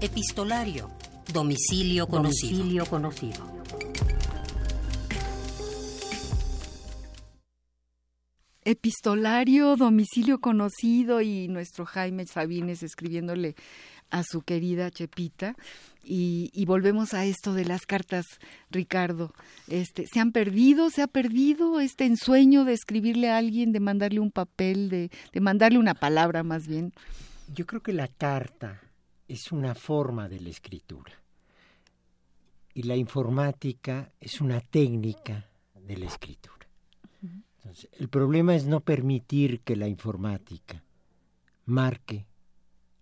Epistolario. 0.02 0.92
Domicilio 1.34 2.06
conocido. 2.06 2.58
Domicilio 2.60 2.86
conocido. 2.86 3.58
Epistolario, 8.68 9.78
domicilio 9.78 10.42
conocido 10.42 11.22
y 11.22 11.48
nuestro 11.48 11.86
Jaime 11.86 12.28
Sabines 12.28 12.84
escribiéndole 12.84 13.56
a 14.10 14.24
su 14.24 14.42
querida 14.42 14.92
Chepita 14.92 15.56
y, 16.04 16.50
y, 16.54 16.66
volvemos 16.66 17.14
a 17.14 17.26
esto 17.26 17.54
de 17.54 17.66
las 17.66 17.86
cartas, 17.86 18.26
Ricardo. 18.72 19.34
Este, 19.68 20.06
se 20.12 20.20
han 20.22 20.32
perdido, 20.32 20.90
se 20.90 21.02
ha 21.02 21.08
perdido 21.08 21.82
este 21.82 22.06
ensueño 22.06 22.64
de 22.64 22.74
escribirle 22.74 23.30
a 23.30 23.38
alguien, 23.38 23.74
de 23.74 23.82
mandarle 23.82 24.22
un 24.22 24.32
papel, 24.32 24.90
de, 24.90 25.12
de 25.34 25.42
mandarle 25.42 25.80
una 25.80 25.96
palabra 25.96 26.44
más 26.44 26.68
bien. 26.68 26.94
Yo 27.54 27.66
creo 27.66 27.82
que 27.82 27.94
la 27.94 28.08
carta 28.08 28.82
es 29.28 29.52
una 29.52 29.76
forma 29.76 30.30
de 30.30 30.40
la 30.40 30.50
escritura 30.50 31.14
y 32.78 32.84
la 32.84 32.96
informática 32.96 34.12
es 34.20 34.40
una 34.40 34.62
técnica 34.62 35.50
de 35.74 35.98
la 35.98 36.06
escritura. 36.06 36.68
Entonces, 37.58 37.90
el 38.00 38.08
problema 38.08 38.56
es 38.56 38.66
no 38.66 38.82
permitir 38.82 39.62
que 39.62 39.76
la 39.76 39.88
informática 39.88 40.84
marque 41.66 42.27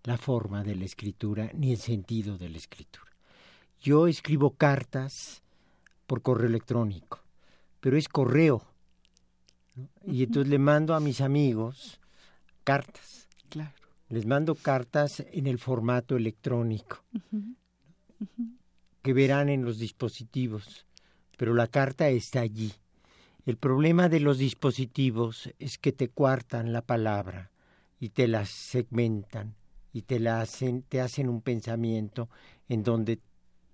la 0.06 0.18
forma 0.18 0.64
de 0.64 0.76
la 0.76 0.86
escritura 0.86 1.50
ni 1.54 1.72
el 1.72 1.80
sentido 1.80 2.38
de 2.38 2.50
la 2.50 2.58
escritura. 2.58 3.12
Yo 3.82 4.08
escribo 4.08 4.52
cartas 4.52 5.42
por 6.06 6.22
correo 6.22 6.48
electrónico, 6.48 7.20
pero 7.80 7.98
es 7.98 8.08
correo. 8.08 8.64
¿no? 9.76 9.90
Y 10.06 10.24
entonces 10.24 10.50
le 10.50 10.60
mando 10.60 10.94
a 10.94 11.00
mis 11.00 11.22
amigos 11.22 12.00
cartas. 12.64 13.28
Claro. 13.50 13.74
Les 14.10 14.26
mando 14.26 14.56
cartas 14.56 15.24
en 15.32 15.48
el 15.48 15.58
formato 15.58 16.16
electrónico 16.16 17.04
uh 17.14 17.20
-huh. 17.32 17.56
Uh 18.20 18.26
-huh. 18.38 18.58
que 19.02 19.14
verán 19.14 19.50
en 19.50 19.66
los 19.66 19.80
dispositivos, 19.80 20.86
pero 21.38 21.54
la 21.54 21.68
carta 21.68 22.10
está 22.10 22.42
allí. 22.42 22.72
El 23.46 23.58
problema 23.58 24.10
de 24.10 24.20
los 24.20 24.38
dispositivos 24.38 25.52
es 25.60 25.78
que 25.78 25.92
te 25.92 26.10
cuartan 26.10 26.74
la 26.74 26.82
palabra 26.82 27.52
y 28.00 28.10
te 28.10 28.28
la 28.28 28.46
segmentan 28.46 29.56
y 29.96 30.02
te 30.02 30.20
la 30.20 30.42
hacen, 30.42 30.82
te 30.82 31.00
hacen 31.00 31.30
un 31.30 31.42
pensamiento 31.42 32.30
en 32.68 32.84
donde 32.84 33.22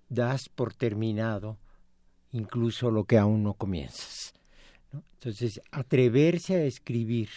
das 0.08 0.48
por 0.48 0.72
terminado 0.72 1.58
incluso 2.30 2.92
lo 2.92 3.06
que 3.06 3.18
aún 3.18 3.42
no 3.42 3.54
comienzas. 3.54 4.32
Entonces, 4.92 5.60
atreverse 5.72 6.54
a 6.54 6.64
escribir 6.64 7.28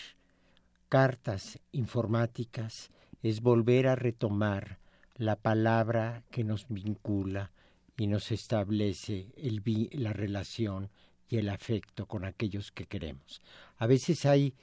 cartas 0.87 1.59
informáticas 1.71 2.91
es 3.23 3.41
volver 3.41 3.87
a 3.87 3.95
retomar 3.95 4.77
la 5.15 5.35
palabra 5.35 6.23
que 6.29 6.43
nos 6.43 6.67
vincula 6.69 7.51
y 7.97 8.05
nos 8.05 8.31
establece 8.31 9.31
el, 9.35 9.63
la 9.93 10.13
relación 10.13 10.91
y 11.27 11.37
el 11.37 11.49
afecto 11.49 12.05
con 12.05 12.23
aquellos 12.23 12.71
que 12.71 12.85
queremos. 12.85 13.41
A 13.77 13.87
veces 13.87 14.27
hay, 14.27 14.53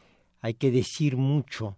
hay 0.41 0.55
que 0.55 0.71
decir 0.71 1.17
mucho 1.17 1.77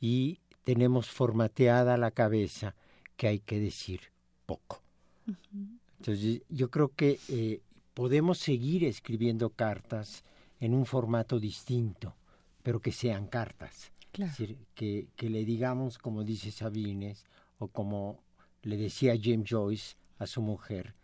y 0.00 0.40
tenemos 0.66 1.08
formateada 1.08 1.96
la 1.96 2.10
cabeza 2.10 2.74
que 3.16 3.28
hay 3.28 3.38
que 3.38 3.60
decir 3.60 4.00
poco. 4.46 4.82
Uh 5.28 5.30
-huh. 5.30 5.78
Entonces 5.98 6.42
yo 6.48 6.72
creo 6.72 6.88
que 6.88 7.20
eh, 7.28 7.60
podemos 7.94 8.38
seguir 8.38 8.82
escribiendo 8.82 9.50
cartas 9.50 10.24
en 10.58 10.74
un 10.74 10.84
formato 10.84 11.38
distinto, 11.38 12.16
pero 12.64 12.80
que 12.80 12.90
sean 12.90 13.28
cartas. 13.28 13.92
Claro. 14.10 14.32
Es 14.32 14.38
decir, 14.38 14.58
que, 14.74 15.06
que 15.14 15.30
le 15.30 15.44
digamos, 15.44 15.98
como 15.98 16.24
dice 16.24 16.50
Sabines, 16.50 17.26
o 17.60 17.68
como 17.68 18.18
le 18.62 18.76
decía 18.76 19.14
James 19.22 19.48
Joyce 19.48 19.94
a 20.18 20.26
su 20.26 20.42
mujer, 20.42 20.96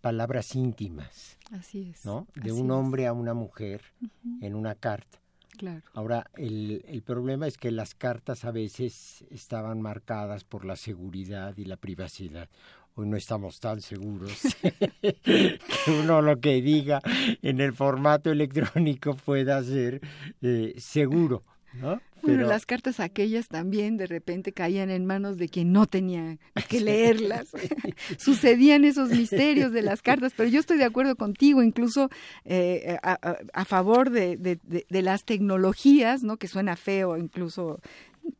palabras 0.00 0.54
íntimas. 0.54 1.36
Así 1.50 1.90
es. 1.90 2.04
¿no? 2.04 2.28
De 2.36 2.52
así 2.52 2.60
un 2.60 2.70
hombre 2.70 3.02
es. 3.02 3.08
a 3.08 3.12
una 3.12 3.34
mujer 3.34 3.82
uh 4.00 4.06
-huh. 4.06 4.44
en 4.46 4.54
una 4.54 4.76
carta. 4.76 5.18
Claro. 5.56 5.82
Ahora, 5.94 6.30
el, 6.36 6.84
el, 6.86 7.02
problema 7.02 7.46
es 7.46 7.56
que 7.56 7.70
las 7.70 7.94
cartas 7.94 8.44
a 8.44 8.50
veces 8.50 9.24
estaban 9.30 9.80
marcadas 9.80 10.44
por 10.44 10.64
la 10.64 10.76
seguridad 10.76 11.56
y 11.56 11.64
la 11.64 11.76
privacidad. 11.76 12.48
Hoy 12.94 13.06
no 13.06 13.16
estamos 13.16 13.60
tan 13.60 13.82
seguros 13.82 14.56
que 15.02 15.60
uno 16.00 16.22
lo 16.22 16.40
que 16.40 16.62
diga 16.62 17.00
en 17.42 17.60
el 17.60 17.74
formato 17.74 18.30
electrónico 18.30 19.14
pueda 19.14 19.62
ser 19.62 20.00
eh, 20.40 20.74
seguro. 20.78 21.44
¿No? 21.74 22.00
Bueno, 22.26 22.48
las 22.48 22.66
cartas 22.66 23.00
aquellas 23.00 23.48
también 23.48 23.96
de 23.96 24.06
repente 24.06 24.52
caían 24.52 24.90
en 24.90 25.06
manos 25.06 25.36
de 25.36 25.48
quien 25.48 25.72
no 25.72 25.86
tenía 25.86 26.38
que 26.68 26.80
leerlas. 26.80 27.48
Sucedían 28.18 28.84
esos 28.84 29.10
misterios 29.10 29.72
de 29.72 29.82
las 29.82 30.02
cartas, 30.02 30.32
pero 30.36 30.48
yo 30.48 30.60
estoy 30.60 30.78
de 30.78 30.84
acuerdo 30.84 31.16
contigo, 31.16 31.62
incluso 31.62 32.10
eh, 32.44 32.96
a, 33.02 33.12
a, 33.12 33.36
a, 33.52 33.64
favor 33.64 34.10
de, 34.10 34.36
de, 34.36 34.58
de, 34.62 34.86
de, 34.88 35.02
las 35.02 35.24
tecnologías, 35.24 36.22
¿no? 36.22 36.36
Que 36.36 36.48
suena 36.48 36.76
feo, 36.76 37.16
incluso. 37.16 37.80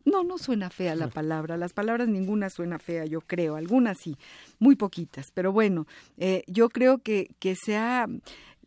No, 0.05 0.25
no 0.25 0.37
suena 0.37 0.69
fea 0.69 0.97
la 0.97 1.07
palabra. 1.07 1.57
Las 1.57 1.73
palabras 1.73 2.09
ninguna 2.09 2.51
suena 2.51 2.81
fea, 2.81 3.05
yo 3.05 3.21
creo. 3.21 3.55
Algunas 3.55 3.99
sí, 3.99 4.17
muy 4.59 4.75
poquitas. 4.75 5.31
Pero 5.33 5.53
bueno, 5.53 5.87
eh, 6.17 6.43
yo 6.49 6.71
creo 6.71 6.99
que, 6.99 7.31
que 7.39 7.55
se 7.55 7.77
ha 7.77 8.07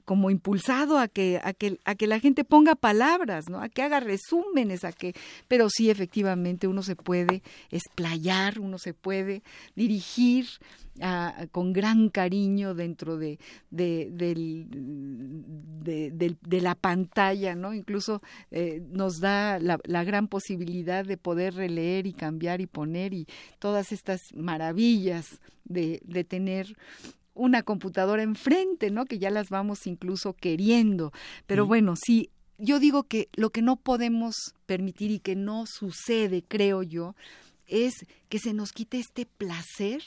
como 0.10 0.32
impulsado 0.32 0.98
a 0.98 1.08
que, 1.08 1.40
a 1.44 1.54
que, 1.54 1.78
a 1.86 1.94
que 1.94 2.08
la 2.08 2.20
gente 2.20 2.44
ponga 2.44 2.74
palabras, 2.74 3.48
¿no? 3.48 3.62
A 3.62 3.70
que 3.70 3.84
haga 3.84 4.00
resúmenes, 4.00 4.84
a 4.84 4.92
que, 4.92 5.14
pero 5.48 5.70
sí 5.70 5.92
efectivamente 5.92 6.66
uno 6.66 6.82
se 6.82 6.96
puede 6.96 7.44
explayar, 7.70 8.60
uno 8.60 8.80
se 8.80 8.96
puede 8.96 9.44
dirigir 9.76 10.48
con 11.52 11.74
gran 11.74 12.10
cariño 12.10 12.74
dentro 12.74 13.18
de, 13.18 13.38
de, 13.70 14.10
de, 16.42 16.62
la 16.62 16.74
pantalla, 16.74 17.54
¿no? 17.54 17.76
Incluso 17.76 18.24
eh, 18.50 18.82
nos 18.90 19.20
da 19.20 19.60
la, 19.60 19.80
la, 19.84 20.04
gran 20.04 20.28
posibilidad 20.28 21.06
de 21.06 21.18
poder 21.18 21.54
releer 21.54 22.08
y 22.08 22.14
cambiar 22.14 22.62
y 22.62 22.66
poner 22.66 23.14
y 23.14 23.28
todas 23.60 23.92
estas 23.92 24.34
maravillas 24.34 25.40
de, 25.66 26.02
de 26.04 26.24
tener 26.24 26.76
una 27.34 27.64
computadora 27.64 28.24
enfrente, 28.24 28.92
¿no? 28.92 29.06
Que 29.06 29.20
ya 29.20 29.30
las 29.30 29.50
vamos 29.50 29.88
incluso 29.88 30.34
queriendo. 30.34 31.12
Pero 31.48 31.66
bueno, 31.66 31.96
sí, 31.96 32.30
yo 32.58 32.80
digo 32.80 33.04
que 33.04 33.30
lo 33.36 33.50
que 33.50 33.62
no 33.62 33.78
podemos 33.78 34.36
permitir 34.66 35.12
y 35.12 35.20
que 35.20 35.36
no 35.36 35.66
sucede, 35.66 36.44
creo 36.48 36.84
yo, 36.84 37.16
es 37.68 37.94
que 38.28 38.40
se 38.40 38.54
nos 38.54 38.72
quite 38.72 39.00
este 39.00 39.26
placer 39.26 40.02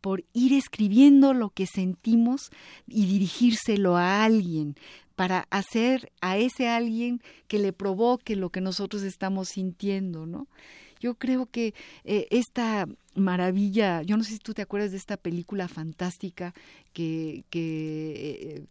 por 0.00 0.24
ir 0.32 0.52
escribiendo 0.52 1.32
lo 1.32 1.50
que 1.50 1.66
sentimos 1.66 2.50
y 2.86 3.06
dirigírselo 3.06 3.96
a 3.96 4.24
alguien, 4.24 4.74
para 5.14 5.46
hacer 5.50 6.10
a 6.20 6.36
ese 6.36 6.68
alguien 6.68 7.22
que 7.46 7.58
le 7.58 7.72
provoque 7.72 8.34
lo 8.34 8.50
que 8.50 8.60
nosotros 8.60 9.02
estamos 9.02 9.48
sintiendo, 9.48 10.26
¿no? 10.26 10.48
Yo 11.02 11.16
creo 11.16 11.46
que 11.46 11.74
eh, 12.04 12.28
esta 12.30 12.86
maravilla, 13.16 14.02
yo 14.02 14.16
no 14.16 14.22
sé 14.22 14.34
si 14.34 14.38
tú 14.38 14.54
te 14.54 14.62
acuerdas 14.62 14.92
de 14.92 14.98
esta 14.98 15.16
película 15.16 15.66
fantástica 15.66 16.54
que, 16.92 17.44
que 17.50 18.14
eh, 18.14 18.66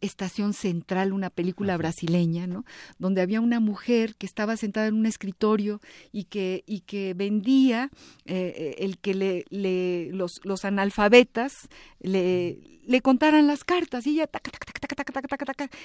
Estación 0.00 0.52
Central, 0.52 1.12
una 1.12 1.30
película 1.30 1.76
brasileña, 1.76 2.48
¿no? 2.48 2.64
Donde 2.98 3.22
había 3.22 3.40
una 3.40 3.60
mujer 3.60 4.16
que 4.16 4.26
estaba 4.26 4.56
sentada 4.56 4.88
en 4.88 4.94
un 4.94 5.06
escritorio 5.06 5.80
y 6.10 6.24
que, 6.24 6.64
y 6.66 6.80
que 6.80 7.14
vendía 7.14 7.90
eh, 8.24 8.74
el 8.78 8.98
que 8.98 9.14
le, 9.14 9.44
le 9.50 10.10
los, 10.10 10.40
los 10.42 10.64
analfabetas 10.64 11.68
le, 12.00 12.58
le 12.84 13.00
contaran 13.00 13.46
las 13.46 13.62
cartas 13.62 14.08
y 14.08 14.10
ella 14.10 14.28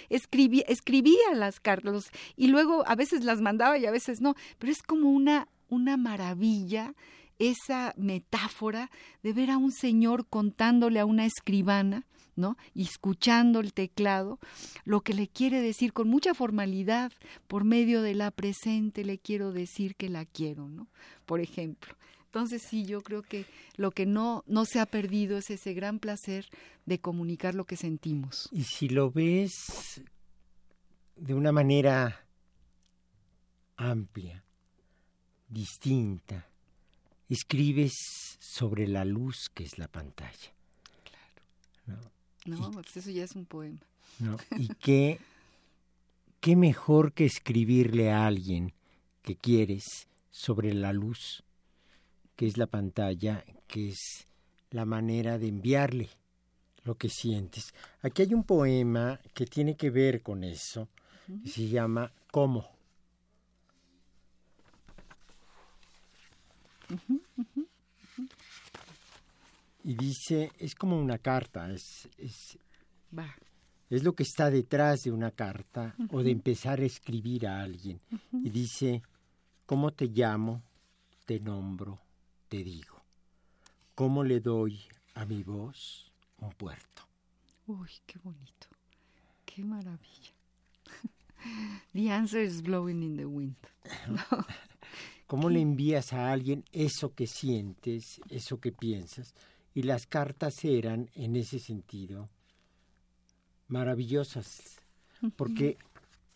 escribía, 0.09 0.63
escribía 0.67 1.35
las 1.35 1.59
cartas 1.59 2.09
y 2.35 2.47
luego 2.47 2.83
a 2.87 2.95
veces 2.95 3.23
las 3.23 3.39
mandaba 3.39 3.77
y 3.77 3.85
a 3.85 3.91
veces 3.91 4.19
no, 4.19 4.35
pero 4.57 4.71
es 4.71 4.81
como 4.81 5.11
una 5.11 5.47
una 5.71 5.97
maravilla 5.97 6.93
esa 7.39 7.95
metáfora 7.97 8.91
de 9.23 9.33
ver 9.33 9.49
a 9.49 9.57
un 9.57 9.71
señor 9.71 10.27
contándole 10.27 10.99
a 10.99 11.05
una 11.05 11.25
escribana, 11.25 12.05
¿no? 12.35 12.55
Y 12.75 12.83
escuchando 12.83 13.59
el 13.59 13.73
teclado, 13.73 14.39
lo 14.85 15.01
que 15.01 15.15
le 15.15 15.27
quiere 15.27 15.59
decir 15.59 15.91
con 15.91 16.07
mucha 16.07 16.35
formalidad, 16.35 17.11
por 17.47 17.63
medio 17.63 18.03
de 18.03 18.13
la 18.13 18.29
presente, 18.29 19.03
le 19.03 19.17
quiero 19.17 19.51
decir 19.51 19.95
que 19.95 20.09
la 20.09 20.25
quiero, 20.25 20.69
¿no? 20.69 20.87
Por 21.25 21.41
ejemplo. 21.41 21.95
Entonces 22.25 22.61
sí, 22.69 22.85
yo 22.85 23.01
creo 23.01 23.23
que 23.23 23.45
lo 23.75 23.91
que 23.91 24.05
no, 24.05 24.43
no 24.45 24.65
se 24.65 24.79
ha 24.79 24.85
perdido 24.85 25.37
es 25.37 25.49
ese 25.49 25.73
gran 25.73 25.99
placer 25.99 26.45
de 26.85 26.99
comunicar 26.99 27.55
lo 27.55 27.65
que 27.65 27.75
sentimos. 27.75 28.49
Y 28.51 28.63
si 28.63 28.87
lo 28.87 29.11
ves 29.11 30.01
de 31.15 31.33
una 31.33 31.51
manera 31.51 32.25
amplia, 33.75 34.45
distinta. 35.51 36.47
Escribes 37.29 37.93
sobre 38.39 38.87
la 38.87 39.05
luz 39.05 39.49
que 39.53 39.63
es 39.63 39.77
la 39.77 39.87
pantalla. 39.87 40.53
Claro. 41.83 42.11
No, 42.45 42.71
pues 42.71 42.97
eso 42.97 43.11
ya 43.11 43.23
es 43.23 43.35
un 43.35 43.45
poema. 43.45 43.79
¿no? 44.19 44.37
Y 44.57 44.67
qué, 44.79 45.19
qué 46.39 46.55
mejor 46.55 47.13
que 47.13 47.25
escribirle 47.25 48.11
a 48.11 48.25
alguien 48.25 48.73
que 49.21 49.35
quieres 49.35 50.07
sobre 50.31 50.73
la 50.73 50.93
luz, 50.93 51.43
que 52.35 52.47
es 52.47 52.57
la 52.57 52.67
pantalla, 52.67 53.45
que 53.67 53.89
es 53.89 54.27
la 54.71 54.85
manera 54.85 55.37
de 55.37 55.49
enviarle 55.49 56.09
lo 56.83 56.95
que 56.95 57.09
sientes. 57.09 57.73
Aquí 58.01 58.23
hay 58.23 58.33
un 58.33 58.43
poema 58.43 59.19
que 59.33 59.45
tiene 59.45 59.75
que 59.75 59.89
ver 59.89 60.21
con 60.21 60.43
eso, 60.43 60.87
se 61.45 61.67
llama 61.67 62.11
¿Cómo? 62.31 62.67
Y 69.83 69.95
dice, 69.95 70.51
es 70.59 70.75
como 70.75 70.99
una 70.99 71.17
carta, 71.17 71.71
es, 71.71 72.07
es, 72.17 72.57
es 73.89 74.03
lo 74.03 74.13
que 74.13 74.23
está 74.23 74.51
detrás 74.51 75.03
de 75.03 75.11
una 75.11 75.31
carta 75.31 75.95
o 76.11 76.21
de 76.21 76.31
empezar 76.31 76.79
a 76.79 76.85
escribir 76.85 77.47
a 77.47 77.61
alguien. 77.61 77.99
Y 78.31 78.49
dice, 78.49 79.01
¿cómo 79.65 79.91
te 79.91 80.05
llamo? 80.07 80.61
Te 81.25 81.39
nombro, 81.39 81.99
te 82.47 82.63
digo. 82.63 83.01
¿Cómo 83.95 84.23
le 84.23 84.39
doy 84.39 84.79
a 85.15 85.25
mi 85.25 85.43
voz 85.43 86.11
un 86.37 86.51
puerto? 86.51 87.03
Uy, 87.67 87.89
qué 88.05 88.19
bonito, 88.23 88.67
qué 89.45 89.63
maravilla. 89.63 90.31
The 91.93 92.11
answer 92.11 92.41
is 92.41 92.61
blowing 92.61 93.01
in 93.01 93.17
the 93.17 93.25
wind. 93.25 93.55
¿Cómo 95.31 95.49
le 95.49 95.61
envías 95.61 96.11
a 96.11 96.29
alguien 96.29 96.65
eso 96.73 97.15
que 97.15 97.25
sientes, 97.25 98.19
eso 98.29 98.59
que 98.59 98.73
piensas? 98.73 99.33
Y 99.73 99.83
las 99.83 100.05
cartas 100.05 100.65
eran, 100.65 101.09
en 101.15 101.37
ese 101.37 101.57
sentido, 101.57 102.27
maravillosas, 103.69 104.81
porque 105.37 105.77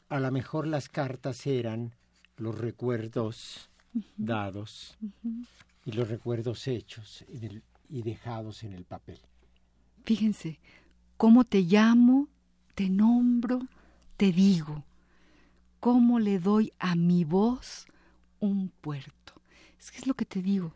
a 0.08 0.22
lo 0.22 0.32
mejor 0.32 0.66
las 0.66 0.88
cartas 0.88 1.46
eran 1.46 1.92
los 2.38 2.58
recuerdos 2.58 3.70
dados 4.16 4.98
y 5.84 5.92
los 5.92 6.08
recuerdos 6.08 6.66
hechos 6.66 7.26
y 7.90 8.02
dejados 8.02 8.64
en 8.64 8.72
el 8.72 8.86
papel. 8.86 9.20
Fíjense, 10.06 10.58
¿cómo 11.18 11.44
te 11.44 11.64
llamo? 11.64 12.30
Te 12.76 12.90
nombro, 12.90 13.60
te 14.16 14.32
digo. 14.32 14.86
¿Cómo 15.82 16.18
le 16.18 16.40
doy 16.40 16.72
a 16.80 16.96
mi 16.96 17.26
voz 17.26 17.88
un 18.46 18.70
puerto. 18.70 19.34
Es 19.80 19.92
que 19.92 19.98
es 20.00 20.08
lo 20.08 20.14
que 20.14 20.26
te 20.26 20.42
digo. 20.42 20.74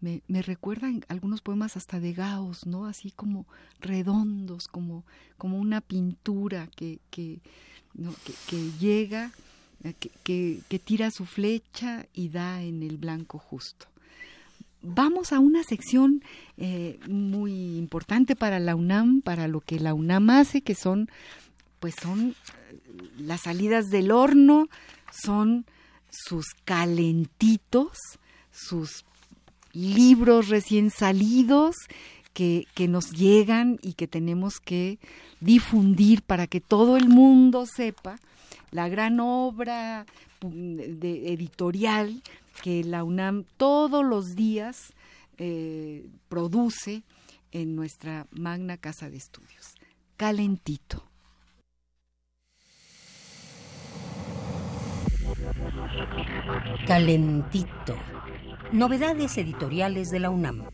Me, 0.00 0.22
me 0.28 0.42
recuerdan 0.42 1.04
algunos 1.08 1.40
poemas 1.40 1.76
hasta 1.76 1.98
de 1.98 2.12
Gauss, 2.12 2.66
¿no? 2.66 2.86
Así 2.86 3.10
como 3.10 3.46
redondos, 3.80 4.68
como, 4.68 5.04
como 5.36 5.58
una 5.58 5.80
pintura 5.80 6.68
que, 6.76 7.00
que, 7.10 7.40
que, 8.46 8.70
llega, 8.78 9.32
eh, 9.82 9.94
que, 10.22 10.60
que 10.68 10.78
tira 10.78 11.10
su 11.10 11.26
flecha 11.26 12.06
y 12.12 12.28
da 12.28 12.62
en 12.62 12.84
el 12.84 12.96
blanco 12.96 13.38
justo 13.38 13.86
vamos 14.82 15.32
a 15.32 15.38
una 15.38 15.62
sección 15.62 16.22
eh, 16.56 16.98
muy 17.08 17.76
importante 17.78 18.36
para 18.36 18.58
la 18.58 18.76
UNAM, 18.76 19.22
para 19.22 19.48
lo 19.48 19.60
que 19.60 19.80
la 19.80 19.94
UNAM 19.94 20.30
hace, 20.30 20.62
que 20.62 20.74
son, 20.74 21.08
pues 21.80 21.94
son 22.00 22.30
eh, 22.30 22.80
las 23.18 23.42
salidas 23.42 23.86
del 23.90 24.10
horno, 24.10 24.68
son 25.10 25.66
sus 26.10 26.46
calentitos, 26.64 27.98
sus 28.50 29.04
libros 29.72 30.48
recién 30.48 30.90
salidos 30.90 31.76
que, 32.32 32.66
que, 32.74 32.88
nos 32.88 33.10
llegan 33.10 33.78
y 33.82 33.94
que 33.94 34.06
tenemos 34.06 34.60
que 34.60 34.98
difundir 35.40 36.22
para 36.22 36.46
que 36.46 36.60
todo 36.60 36.96
el 36.96 37.08
mundo 37.08 37.66
sepa 37.66 38.18
la 38.70 38.88
gran 38.88 39.20
obra 39.20 40.06
de, 40.40 41.32
editorial 41.32 42.22
que 42.62 42.84
la 42.84 43.04
UNAM 43.04 43.44
todos 43.56 44.04
los 44.04 44.34
días 44.34 44.92
eh, 45.38 46.08
produce 46.28 47.02
en 47.52 47.76
nuestra 47.76 48.26
magna 48.30 48.76
casa 48.76 49.08
de 49.10 49.16
estudios. 49.16 49.74
Calentito. 50.16 51.07
Calentito. 56.86 57.96
Novedades 58.72 59.38
editoriales 59.38 60.10
de 60.10 60.20
la 60.20 60.30
UNAM. 60.30 60.64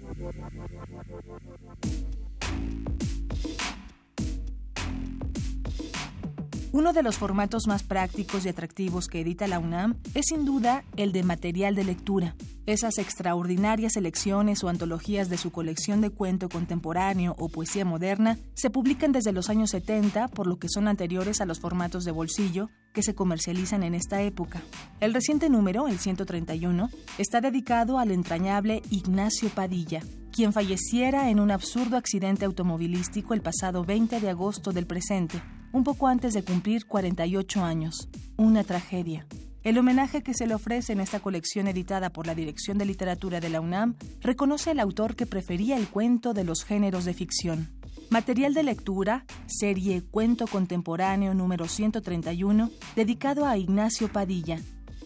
Uno 6.74 6.92
de 6.92 7.04
los 7.04 7.18
formatos 7.18 7.68
más 7.68 7.84
prácticos 7.84 8.44
y 8.44 8.48
atractivos 8.48 9.06
que 9.06 9.20
edita 9.20 9.46
la 9.46 9.60
UNAM 9.60 9.94
es 10.14 10.26
sin 10.30 10.44
duda 10.44 10.82
el 10.96 11.12
de 11.12 11.22
material 11.22 11.76
de 11.76 11.84
lectura. 11.84 12.34
Esas 12.66 12.98
extraordinarias 12.98 13.92
selecciones 13.92 14.64
o 14.64 14.68
antologías 14.68 15.28
de 15.28 15.38
su 15.38 15.52
colección 15.52 16.00
de 16.00 16.10
cuento 16.10 16.48
contemporáneo 16.48 17.36
o 17.38 17.48
poesía 17.48 17.84
moderna 17.84 18.38
se 18.54 18.70
publican 18.70 19.12
desde 19.12 19.30
los 19.30 19.50
años 19.50 19.70
70, 19.70 20.26
por 20.26 20.48
lo 20.48 20.58
que 20.58 20.68
son 20.68 20.88
anteriores 20.88 21.40
a 21.40 21.46
los 21.46 21.60
formatos 21.60 22.04
de 22.04 22.10
bolsillo 22.10 22.70
que 22.92 23.04
se 23.04 23.14
comercializan 23.14 23.84
en 23.84 23.94
esta 23.94 24.20
época. 24.22 24.60
El 24.98 25.14
reciente 25.14 25.48
número, 25.50 25.86
el 25.86 26.00
131, 26.00 26.90
está 27.18 27.40
dedicado 27.40 28.00
al 28.00 28.10
entrañable 28.10 28.82
Ignacio 28.90 29.48
Padilla, 29.48 30.00
quien 30.32 30.52
falleciera 30.52 31.30
en 31.30 31.38
un 31.38 31.52
absurdo 31.52 31.96
accidente 31.96 32.44
automovilístico 32.44 33.32
el 33.32 33.42
pasado 33.42 33.84
20 33.84 34.18
de 34.18 34.28
agosto 34.28 34.72
del 34.72 34.88
presente 34.88 35.40
un 35.74 35.82
poco 35.82 36.06
antes 36.06 36.32
de 36.34 36.44
cumplir 36.44 36.86
48 36.86 37.64
años. 37.64 38.08
Una 38.36 38.62
tragedia. 38.62 39.26
El 39.64 39.76
homenaje 39.76 40.22
que 40.22 40.32
se 40.32 40.46
le 40.46 40.54
ofrece 40.54 40.92
en 40.92 41.00
esta 41.00 41.18
colección 41.18 41.66
editada 41.66 42.10
por 42.10 42.28
la 42.28 42.36
Dirección 42.36 42.78
de 42.78 42.84
Literatura 42.84 43.40
de 43.40 43.48
la 43.48 43.60
UNAM 43.60 43.96
reconoce 44.20 44.70
al 44.70 44.78
autor 44.78 45.16
que 45.16 45.26
prefería 45.26 45.76
el 45.76 45.88
cuento 45.88 46.32
de 46.32 46.44
los 46.44 46.62
géneros 46.64 47.04
de 47.04 47.14
ficción. 47.14 47.70
Material 48.08 48.54
de 48.54 48.62
lectura, 48.62 49.26
serie 49.46 50.02
Cuento 50.02 50.46
Contemporáneo 50.46 51.34
número 51.34 51.66
131, 51.66 52.70
dedicado 52.94 53.44
a 53.44 53.58
Ignacio 53.58 54.12
Padilla. 54.12 54.60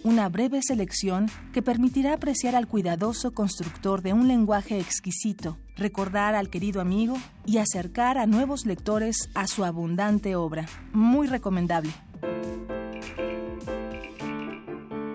Una 0.04 0.28
breve 0.28 0.60
selección 0.62 1.26
que 1.52 1.60
permitirá 1.60 2.14
apreciar 2.14 2.54
al 2.54 2.68
cuidadoso 2.68 3.32
constructor 3.32 4.00
de 4.00 4.12
un 4.12 4.28
lenguaje 4.28 4.78
exquisito, 4.78 5.58
recordar 5.76 6.34
al 6.34 6.50
querido 6.50 6.80
amigo 6.80 7.16
y 7.44 7.58
acercar 7.58 8.16
a 8.16 8.26
nuevos 8.26 8.64
lectores 8.64 9.28
a 9.34 9.46
su 9.48 9.64
abundante 9.64 10.36
obra. 10.36 10.66
Muy 10.92 11.26
recomendable. 11.26 11.90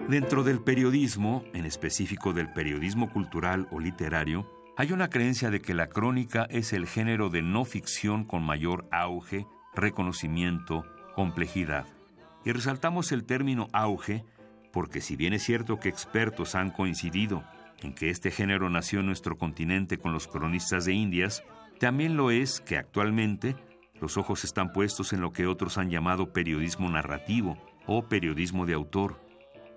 Dentro 0.10 0.44
del 0.44 0.60
periodismo, 0.62 1.44
en 1.54 1.66
específico 1.66 2.34
del 2.34 2.52
periodismo 2.52 3.10
cultural 3.12 3.68
o 3.72 3.80
literario, 3.80 4.46
hay 4.76 4.92
una 4.92 5.10
creencia 5.10 5.50
de 5.50 5.62
que 5.62 5.74
la 5.74 5.88
crónica 5.88 6.46
es 6.50 6.74
el 6.74 6.88
género 6.88 7.30
de 7.30 7.42
no 7.42 7.64
ficción 7.64 8.26
con 8.26 8.44
mayor 8.44 8.88
auge, 8.92 9.48
reconocimiento, 9.74 10.84
complejidad. 11.16 11.86
Y 12.44 12.52
resaltamos 12.52 13.12
el 13.12 13.24
término 13.24 13.70
auge 13.72 14.26
porque 14.74 15.00
si 15.00 15.16
bien 15.16 15.34
es 15.34 15.44
cierto 15.44 15.80
que 15.80 15.88
expertos 15.88 16.56
han 16.56 16.72
coincidido 16.72 17.44
en 17.82 17.94
que 17.94 18.10
este 18.10 18.32
género 18.32 18.70
nació 18.70 19.00
en 19.02 19.06
nuestro 19.06 19.38
continente 19.38 20.00
con 20.00 20.12
los 20.12 20.28
cronistas 20.28 20.86
de 20.86 20.94
Indias, 20.94 21.44
también 21.80 22.18
lo 22.18 22.32
es 22.32 22.60
que 22.60 22.78
actualmente 22.78 23.56
los 24.02 24.18
ojos 24.18 24.44
están 24.44 24.74
puestos 24.74 25.14
en 25.14 25.22
lo 25.22 25.32
que 25.32 25.46
otros 25.46 25.78
han 25.78 25.92
llamado 25.92 26.34
periodismo 26.34 26.90
narrativo 26.90 27.58
o 27.86 28.08
periodismo 28.10 28.66
de 28.66 28.74
autor, 28.74 29.22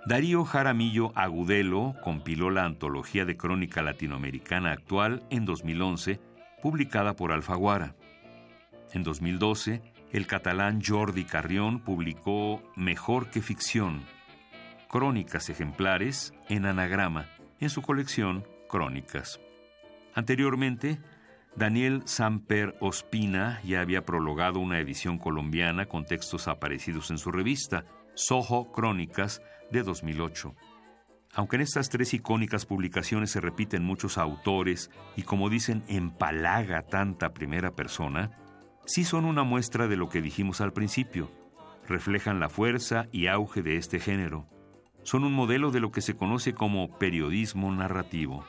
Darío 0.07 0.45
Jaramillo 0.45 1.11
Agudelo 1.17 1.95
compiló 2.03 2.51
la 2.51 2.65
antología 2.65 3.25
de 3.25 3.37
crónica 3.37 3.83
latinoamericana 3.83 4.71
actual 4.71 5.25
en 5.31 5.45
2011, 5.45 6.21
publicada 6.63 7.17
por 7.17 7.33
Alfaguara. 7.33 7.97
En 8.93 9.03
2012, 9.03 9.83
el 10.13 10.27
catalán 10.29 10.81
Jordi 10.81 11.25
Carrión 11.25 11.81
publicó 11.81 12.63
Mejor 12.77 13.31
que 13.31 13.43
ficción, 13.43 14.03
crónicas 14.89 15.49
ejemplares 15.51 16.33
en 16.49 16.67
anagrama, 16.67 17.29
en 17.61 17.71
su 17.71 17.83
colección 17.83 18.47
Crónicas. 18.69 19.41
Anteriormente, 20.15 20.99
Daniel 21.57 22.03
Samper 22.05 22.77
Ospina 22.81 23.61
ya 23.63 23.81
había 23.81 24.05
prologado 24.05 24.61
una 24.61 24.79
edición 24.79 25.19
colombiana 25.19 25.87
con 25.87 26.05
textos 26.05 26.49
aparecidos 26.49 27.11
en 27.11 27.19
su 27.19 27.33
revista, 27.33 27.85
Soho 28.15 28.73
Crónicas, 28.73 29.41
de 29.71 29.83
2008. 29.83 30.55
Aunque 31.35 31.57
en 31.57 31.63
estas 31.63 31.89
tres 31.91 32.15
icónicas 32.15 32.67
publicaciones 32.67 33.31
se 33.31 33.41
repiten 33.41 33.85
muchos 33.85 34.17
autores 34.17 34.91
y 35.17 35.23
como 35.23 35.51
dicen 35.51 35.83
empalaga 35.89 36.83
tanta 36.83 37.35
primera 37.35 37.73
persona, 37.75 38.31
sí 38.87 39.05
son 39.05 39.25
una 39.25 39.43
muestra 39.43 39.89
de 39.89 39.97
lo 39.97 40.09
que 40.09 40.23
dijimos 40.23 40.61
al 40.61 40.73
principio. 40.73 41.31
Reflejan 41.87 42.41
la 42.41 42.49
fuerza 42.49 43.07
y 43.13 43.27
auge 43.27 43.63
de 43.63 43.77
este 43.77 44.01
género. 44.01 44.47
Son 45.07 45.25
un 45.25 45.33
modelo 45.33 45.71
de 45.71 45.79
lo 45.81 45.91
que 45.91 46.03
se 46.03 46.17
conoce 46.17 46.53
como 46.53 46.99
periodismo 46.99 47.73
narrativo. 47.73 48.45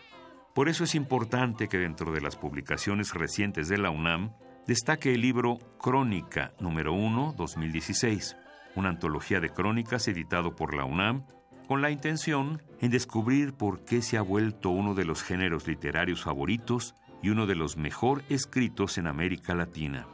Por 0.56 0.70
eso 0.70 0.84
es 0.84 0.96
importante 0.96 1.68
que 1.68 1.78
dentro 1.78 2.12
de 2.12 2.20
las 2.20 2.36
publicaciones 2.36 3.14
recientes 3.14 3.70
de 3.70 3.78
la 3.78 3.92
UNAM 3.92 4.34
destaque 4.66 5.14
el 5.14 5.22
libro 5.22 5.60
Crónica 5.80 6.54
número 6.60 6.94
1 6.94 7.36
2016 7.38 8.36
una 8.78 8.90
antología 8.90 9.40
de 9.40 9.50
crónicas 9.50 10.08
editado 10.08 10.56
por 10.56 10.76
la 10.76 10.86
UNAM, 10.86 11.26
con 11.68 11.82
la 11.82 11.90
intención 11.90 12.62
en 12.80 12.92
descubrir 12.92 13.54
por 13.54 13.84
qué 13.84 14.02
se 14.02 14.18
ha 14.18 14.22
vuelto 14.22 14.70
uno 14.70 14.94
de 14.94 15.04
los 15.04 15.24
géneros 15.24 15.68
literarios 15.68 16.24
favoritos 16.24 16.96
y 17.22 17.30
uno 17.30 17.48
de 17.48 17.56
los 17.56 17.76
mejor 17.76 18.24
escritos 18.30 18.98
en 18.98 19.08
América 19.08 19.56
Latina. 19.56 20.08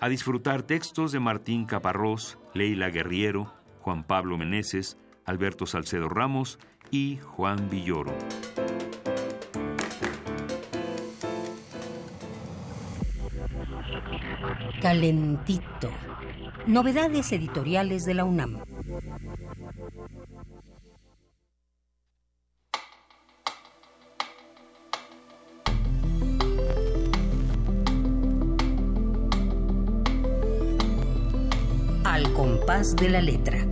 A 0.00 0.08
disfrutar 0.08 0.62
textos 0.62 1.12
de 1.12 1.20
Martín 1.20 1.66
Caparrós, 1.66 2.38
Leila 2.54 2.88
Guerriero, 2.88 3.52
Juan 3.80 4.04
Pablo 4.04 4.38
Meneses, 4.38 4.96
Alberto 5.24 5.66
Salcedo 5.66 6.08
Ramos 6.08 6.58
y 6.90 7.18
Juan 7.22 7.68
Villoro. 7.70 8.12
Calentito 14.80 15.90
Novedades 16.66 17.32
editoriales 17.32 18.04
de 18.04 18.14
la 18.14 18.24
UNAM. 18.24 18.62
Al 32.04 32.32
compás 32.32 32.94
de 32.94 33.08
la 33.08 33.20
letra. 33.20 33.66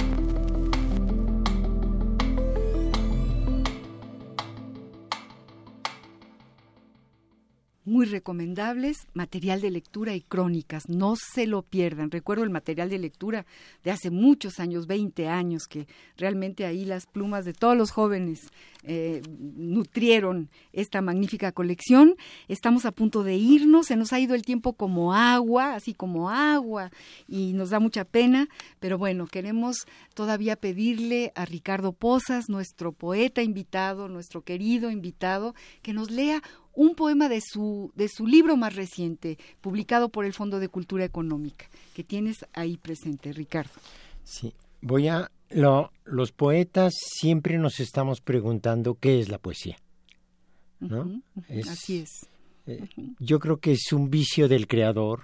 Muy 8.00 8.06
recomendables, 8.06 9.06
material 9.12 9.60
de 9.60 9.70
lectura 9.70 10.14
y 10.14 10.22
crónicas, 10.22 10.88
no 10.88 11.16
se 11.16 11.46
lo 11.46 11.60
pierdan. 11.60 12.10
Recuerdo 12.10 12.44
el 12.44 12.48
material 12.48 12.88
de 12.88 12.98
lectura 12.98 13.44
de 13.84 13.90
hace 13.90 14.08
muchos 14.08 14.58
años, 14.58 14.86
20 14.86 15.28
años, 15.28 15.64
que 15.68 15.86
realmente 16.16 16.64
ahí 16.64 16.86
las 16.86 17.04
plumas 17.04 17.44
de 17.44 17.52
todos 17.52 17.76
los 17.76 17.90
jóvenes 17.90 18.40
eh, 18.82 19.22
nutrieron 19.28 20.50
esta 20.72 21.02
magnífica 21.02 21.52
colección. 21.52 22.16
Estamos 22.48 22.86
a 22.86 22.92
punto 22.92 23.22
de 23.22 23.36
irnos, 23.36 23.86
se 23.86 23.96
nos 23.96 24.12
ha 24.12 24.20
ido 24.20 24.34
el 24.34 24.42
tiempo 24.42 24.72
como 24.72 25.14
agua, 25.14 25.74
así 25.74 25.94
como 25.94 26.30
agua, 26.30 26.90
y 27.28 27.52
nos 27.52 27.70
da 27.70 27.80
mucha 27.80 28.04
pena, 28.04 28.48
pero 28.78 28.98
bueno, 28.98 29.26
queremos 29.26 29.86
todavía 30.14 30.56
pedirle 30.56 31.32
a 31.34 31.44
Ricardo 31.44 31.92
Pozas, 31.92 32.48
nuestro 32.48 32.92
poeta 32.92 33.42
invitado, 33.42 34.08
nuestro 34.08 34.42
querido 34.42 34.90
invitado, 34.90 35.54
que 35.82 35.92
nos 35.92 36.10
lea 36.10 36.42
un 36.72 36.94
poema 36.94 37.28
de 37.28 37.40
su, 37.40 37.92
de 37.94 38.08
su 38.08 38.26
libro 38.26 38.56
más 38.56 38.74
reciente, 38.74 39.38
publicado 39.60 40.08
por 40.08 40.24
el 40.24 40.32
Fondo 40.32 40.60
de 40.60 40.68
Cultura 40.68 41.04
Económica, 41.04 41.68
que 41.94 42.04
tienes 42.04 42.38
ahí 42.52 42.76
presente, 42.76 43.32
Ricardo. 43.32 43.72
Sí, 44.24 44.54
voy 44.80 45.08
a... 45.08 45.30
Lo, 45.50 45.92
los 46.04 46.32
poetas 46.32 46.94
siempre 46.96 47.58
nos 47.58 47.80
estamos 47.80 48.20
preguntando 48.20 48.94
qué 48.94 49.20
es 49.20 49.28
la 49.28 49.38
poesía. 49.38 49.76
¿no? 50.80 51.22
así 51.68 51.98
es. 51.98 52.26
Eh, 52.66 52.88
yo 53.18 53.38
creo 53.38 53.58
que 53.58 53.72
es 53.72 53.92
un 53.92 54.10
vicio 54.10 54.48
del 54.48 54.66
creador. 54.66 55.22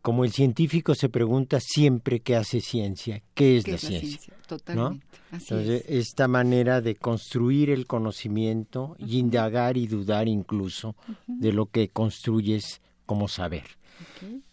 Como 0.00 0.24
el 0.24 0.32
científico 0.32 0.94
se 0.94 1.08
pregunta 1.08 1.58
siempre 1.60 2.20
qué 2.20 2.36
hace 2.36 2.60
ciencia, 2.60 3.22
qué 3.32 3.56
es 3.56 3.66
la 3.66 3.78
ciencia. 3.78 4.34
Totalmente. 4.46 5.06
Entonces, 5.32 5.84
esta 5.88 6.28
manera 6.28 6.82
de 6.82 6.94
construir 6.94 7.70
el 7.70 7.86
conocimiento 7.86 8.96
y 8.98 9.18
indagar 9.18 9.78
y 9.78 9.86
dudar 9.86 10.28
incluso 10.28 10.94
de 11.26 11.52
lo 11.52 11.66
que 11.66 11.88
construyes 11.88 12.82
como 13.06 13.28
saber. 13.28 13.64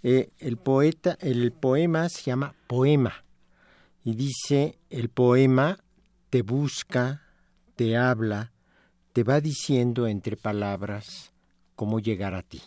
Eh, 0.03 0.29
el 0.39 0.55
poeta, 0.57 1.17
el 1.19 1.51
poema 1.51 2.07
se 2.07 2.23
llama 2.23 2.55
poema 2.67 3.25
y 4.03 4.15
dice 4.15 4.77
el 4.89 5.09
poema 5.09 5.79
te 6.29 6.41
busca, 6.41 7.23
te 7.75 7.97
habla, 7.97 8.51
te 9.13 9.23
va 9.23 9.41
diciendo 9.41 10.07
entre 10.07 10.37
palabras 10.37 11.31
cómo 11.75 11.99
llegar 11.99 12.33
a 12.33 12.41
ti. 12.41 12.61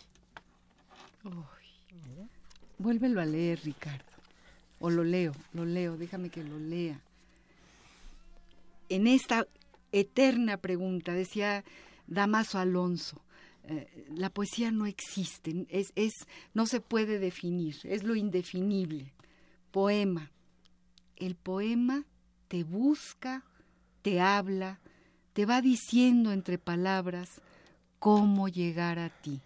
Vuélvelo 2.77 3.21
a 3.21 3.25
leer, 3.25 3.59
Ricardo. 3.63 4.03
O 4.79 4.89
lo 4.89 5.03
leo, 5.03 5.33
lo 5.53 5.65
leo, 5.65 5.97
déjame 5.97 6.29
que 6.29 6.43
lo 6.43 6.59
lea 6.59 7.01
en 8.89 9.07
esta 9.07 9.47
eterna 9.91 10.57
pregunta, 10.57 11.13
decía 11.13 11.63
Damaso 12.07 12.59
Alonso, 12.59 13.21
eh, 13.63 14.05
la 14.15 14.29
poesía 14.29 14.71
no 14.71 14.85
existe, 14.85 15.65
es, 15.69 15.91
es, 15.95 16.13
no 16.53 16.65
se 16.65 16.81
puede 16.81 17.19
definir, 17.19 17.77
es 17.83 18.03
lo 18.03 18.15
indefinible. 18.15 19.13
Poema. 19.71 20.31
El 21.15 21.35
poema 21.35 22.05
te 22.47 22.63
busca, 22.63 23.43
te 24.01 24.19
habla, 24.21 24.79
te 25.33 25.45
va 25.45 25.61
diciendo 25.61 26.31
entre 26.31 26.57
palabras 26.57 27.41
cómo 27.99 28.47
llegar 28.47 28.99
a 28.99 29.09
ti 29.09 29.41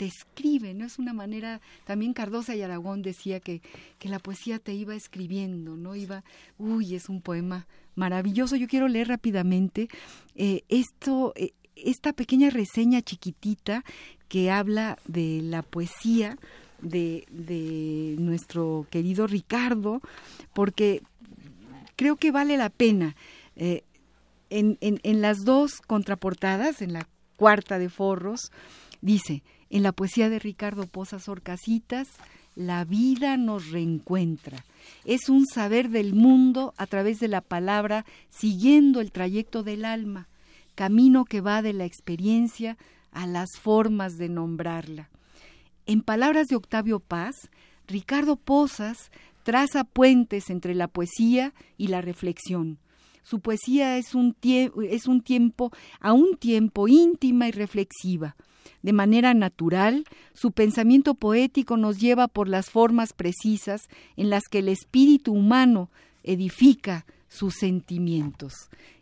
te 0.00 0.06
escribe, 0.06 0.72
¿no? 0.72 0.86
Es 0.86 0.98
una 0.98 1.12
manera, 1.12 1.60
también 1.84 2.14
Cardosa 2.14 2.56
y 2.56 2.62
Aragón 2.62 3.02
decía 3.02 3.38
que, 3.38 3.60
que 3.98 4.08
la 4.08 4.18
poesía 4.18 4.58
te 4.58 4.72
iba 4.72 4.94
escribiendo, 4.94 5.76
¿no? 5.76 5.94
Iba, 5.94 6.24
uy, 6.56 6.94
es 6.94 7.10
un 7.10 7.20
poema 7.20 7.66
maravilloso. 7.96 8.56
Yo 8.56 8.66
quiero 8.66 8.88
leer 8.88 9.08
rápidamente 9.08 9.90
eh, 10.36 10.62
esto, 10.70 11.34
eh, 11.36 11.52
esta 11.76 12.14
pequeña 12.14 12.48
reseña 12.48 13.02
chiquitita 13.02 13.84
que 14.28 14.50
habla 14.50 14.96
de 15.06 15.42
la 15.42 15.60
poesía 15.60 16.38
de, 16.82 18.16
nuestro 18.18 18.86
querido 18.90 19.26
Ricardo, 19.26 20.00
porque 20.52 21.02
creo 21.96 22.16
que 22.16 22.30
vale 22.30 22.56
la 22.56 22.70
pena. 22.70 23.16
Eh, 23.56 23.82
en, 24.50 24.78
en 24.80 25.20
las 25.20 25.44
dos 25.44 25.80
contraportadas, 25.86 26.82
en 26.82 26.92
la 26.92 27.06
cuarta 27.36 27.78
de 27.78 27.88
Forros, 27.88 28.50
dice, 29.00 29.42
en 29.70 29.82
la 29.84 29.92
poesía 29.92 30.28
de 30.28 30.40
Ricardo 30.40 30.86
Pozas 30.86 31.28
Orcasitas, 31.28 32.08
la 32.56 32.84
vida 32.84 33.36
nos 33.36 33.70
reencuentra. 33.70 34.64
Es 35.04 35.28
un 35.28 35.46
saber 35.46 35.88
del 35.88 36.14
mundo 36.14 36.74
a 36.76 36.86
través 36.86 37.20
de 37.20 37.28
la 37.28 37.40
palabra, 37.40 38.04
siguiendo 38.28 39.00
el 39.00 39.12
trayecto 39.12 39.62
del 39.62 39.84
alma, 39.84 40.28
camino 40.74 41.24
que 41.24 41.40
va 41.40 41.62
de 41.62 41.72
la 41.72 41.84
experiencia 41.84 42.76
a 43.12 43.26
las 43.26 43.48
formas 43.60 44.16
de 44.18 44.28
nombrarla. 44.28 45.08
En 45.90 46.02
palabras 46.02 46.46
de 46.46 46.54
Octavio 46.54 47.00
Paz, 47.00 47.50
Ricardo 47.88 48.36
Pozas 48.36 49.10
traza 49.42 49.82
puentes 49.82 50.48
entre 50.48 50.76
la 50.76 50.86
poesía 50.86 51.52
y 51.76 51.88
la 51.88 52.00
reflexión. 52.00 52.78
Su 53.24 53.40
poesía 53.40 53.98
es 53.98 54.14
un, 54.14 54.36
es 54.88 55.08
un 55.08 55.20
tiempo, 55.20 55.72
a 55.98 56.12
un 56.12 56.36
tiempo 56.36 56.86
íntima 56.86 57.48
y 57.48 57.50
reflexiva 57.50 58.36
de 58.82 58.92
manera 58.92 59.34
natural, 59.34 60.04
su 60.32 60.52
pensamiento 60.52 61.14
poético 61.14 61.76
nos 61.76 61.98
lleva 61.98 62.28
por 62.28 62.48
las 62.48 62.70
formas 62.70 63.12
precisas 63.12 63.88
en 64.16 64.30
las 64.30 64.44
que 64.48 64.60
el 64.60 64.68
espíritu 64.68 65.32
humano 65.32 65.90
edifica 66.22 67.04
sus 67.28 67.54
sentimientos. 67.54 68.54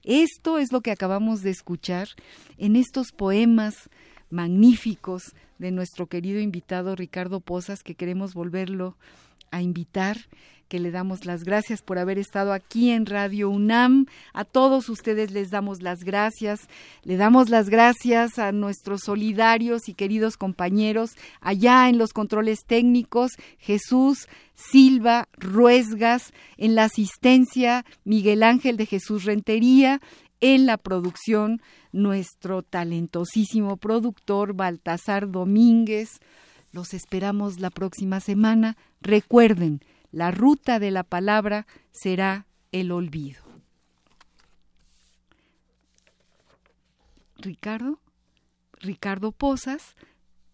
Esto 0.04 0.56
es 0.56 0.72
lo 0.72 0.80
que 0.80 0.90
acabamos 0.90 1.42
de 1.42 1.50
escuchar 1.50 2.08
en 2.56 2.76
estos 2.76 3.12
poemas 3.12 3.90
magníficos 4.30 5.34
de 5.58 5.70
nuestro 5.70 6.06
querido 6.06 6.40
invitado 6.40 6.96
Ricardo 6.96 7.40
Pozas, 7.40 7.82
que 7.82 7.94
queremos 7.94 8.34
volverlo 8.34 8.96
a 9.50 9.62
invitar 9.62 10.16
que 10.68 10.78
le 10.78 10.90
damos 10.90 11.24
las 11.24 11.44
gracias 11.44 11.82
por 11.82 11.98
haber 11.98 12.18
estado 12.18 12.52
aquí 12.52 12.90
en 12.90 13.06
Radio 13.06 13.48
UNAM. 13.48 14.06
A 14.34 14.44
todos 14.44 14.88
ustedes 14.88 15.30
les 15.30 15.50
damos 15.50 15.82
las 15.82 16.04
gracias. 16.04 16.68
Le 17.02 17.16
damos 17.16 17.48
las 17.48 17.70
gracias 17.70 18.38
a 18.38 18.52
nuestros 18.52 19.02
solidarios 19.02 19.88
y 19.88 19.94
queridos 19.94 20.36
compañeros 20.36 21.12
allá 21.40 21.88
en 21.88 21.98
los 21.98 22.12
controles 22.12 22.60
técnicos, 22.66 23.32
Jesús 23.58 24.28
Silva 24.54 25.28
Ruesgas, 25.38 26.32
en 26.56 26.74
la 26.74 26.84
asistencia 26.84 27.84
Miguel 28.04 28.42
Ángel 28.42 28.76
de 28.76 28.86
Jesús 28.86 29.24
Rentería, 29.24 30.00
en 30.40 30.66
la 30.66 30.76
producción 30.76 31.60
nuestro 31.92 32.62
talentosísimo 32.62 33.76
productor 33.76 34.54
Baltasar 34.54 35.30
Domínguez. 35.30 36.20
Los 36.72 36.94
esperamos 36.94 37.60
la 37.60 37.70
próxima 37.70 38.20
semana. 38.20 38.76
Recuerden, 39.00 39.80
la 40.12 40.30
ruta 40.30 40.78
de 40.78 40.90
la 40.90 41.02
palabra 41.02 41.66
será 41.90 42.46
el 42.72 42.92
olvido. 42.92 43.42
Ricardo, 47.36 48.00
Ricardo 48.80 49.32
Posas, 49.32 49.96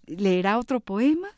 leerá 0.06 0.58
otro 0.58 0.80
poema 0.80 1.28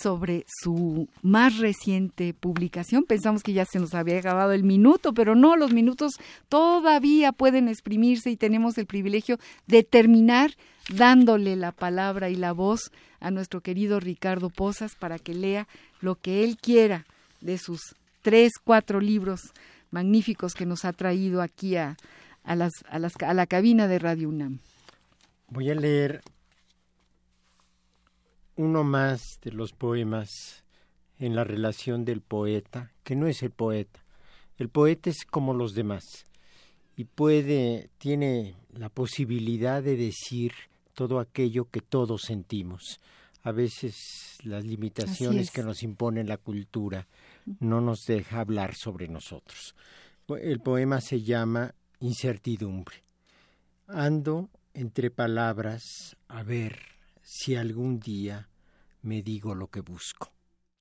sobre 0.00 0.44
su 0.46 1.08
más 1.22 1.58
reciente 1.58 2.34
publicación. 2.34 3.04
Pensamos 3.04 3.42
que 3.42 3.52
ya 3.52 3.64
se 3.64 3.78
nos 3.78 3.94
había 3.94 4.18
acabado 4.18 4.52
el 4.52 4.64
minuto, 4.64 5.12
pero 5.12 5.34
no, 5.34 5.56
los 5.56 5.72
minutos 5.72 6.12
todavía 6.48 7.32
pueden 7.32 7.68
exprimirse 7.68 8.30
y 8.30 8.36
tenemos 8.36 8.78
el 8.78 8.86
privilegio 8.86 9.38
de 9.66 9.82
terminar 9.82 10.52
dándole 10.94 11.56
la 11.56 11.72
palabra 11.72 12.30
y 12.30 12.36
la 12.36 12.52
voz 12.52 12.90
a 13.20 13.30
nuestro 13.30 13.60
querido 13.60 14.00
Ricardo 14.00 14.50
Posas 14.50 14.94
para 14.94 15.18
que 15.18 15.34
lea 15.34 15.68
lo 16.00 16.16
que 16.16 16.44
él 16.44 16.56
quiera 16.56 17.06
de 17.40 17.58
sus 17.58 17.80
tres, 18.22 18.52
cuatro 18.62 19.00
libros 19.00 19.40
magníficos 19.90 20.54
que 20.54 20.66
nos 20.66 20.84
ha 20.84 20.92
traído 20.92 21.42
aquí 21.42 21.76
a, 21.76 21.96
a, 22.44 22.56
las, 22.56 22.72
a, 22.88 22.98
las, 22.98 23.12
a 23.20 23.34
la 23.34 23.46
cabina 23.46 23.88
de 23.88 23.98
Radio 23.98 24.28
UNAM. 24.28 24.58
Voy 25.48 25.70
a 25.70 25.74
leer 25.74 26.22
uno 28.60 28.84
más 28.84 29.38
de 29.42 29.52
los 29.52 29.72
poemas 29.72 30.64
en 31.18 31.34
la 31.34 31.44
relación 31.44 32.04
del 32.04 32.20
poeta, 32.20 32.92
que 33.02 33.16
no 33.16 33.26
es 33.26 33.42
el 33.42 33.52
poeta. 33.52 34.04
El 34.58 34.68
poeta 34.68 35.08
es 35.08 35.24
como 35.24 35.54
los 35.54 35.72
demás 35.72 36.26
y 36.94 37.04
puede, 37.04 37.88
tiene 37.96 38.56
la 38.74 38.90
posibilidad 38.90 39.82
de 39.82 39.96
decir 39.96 40.52
todo 40.92 41.20
aquello 41.20 41.70
que 41.70 41.80
todos 41.80 42.20
sentimos. 42.26 43.00
A 43.42 43.52
veces 43.52 43.96
las 44.42 44.66
limitaciones 44.66 45.50
que 45.50 45.62
nos 45.62 45.82
impone 45.82 46.22
la 46.24 46.36
cultura 46.36 47.08
no 47.60 47.80
nos 47.80 48.00
deja 48.06 48.40
hablar 48.40 48.74
sobre 48.74 49.08
nosotros. 49.08 49.74
El 50.28 50.60
poema 50.60 51.00
se 51.00 51.22
llama 51.22 51.74
Incertidumbre. 52.00 52.96
Ando 53.86 54.50
entre 54.74 55.10
palabras 55.10 56.18
a 56.28 56.42
ver 56.42 56.78
si 57.22 57.54
algún 57.56 57.98
día 57.98 58.49
me 59.02 59.22
digo 59.22 59.54
lo 59.54 59.68
que 59.68 59.80
busco. 59.80 60.32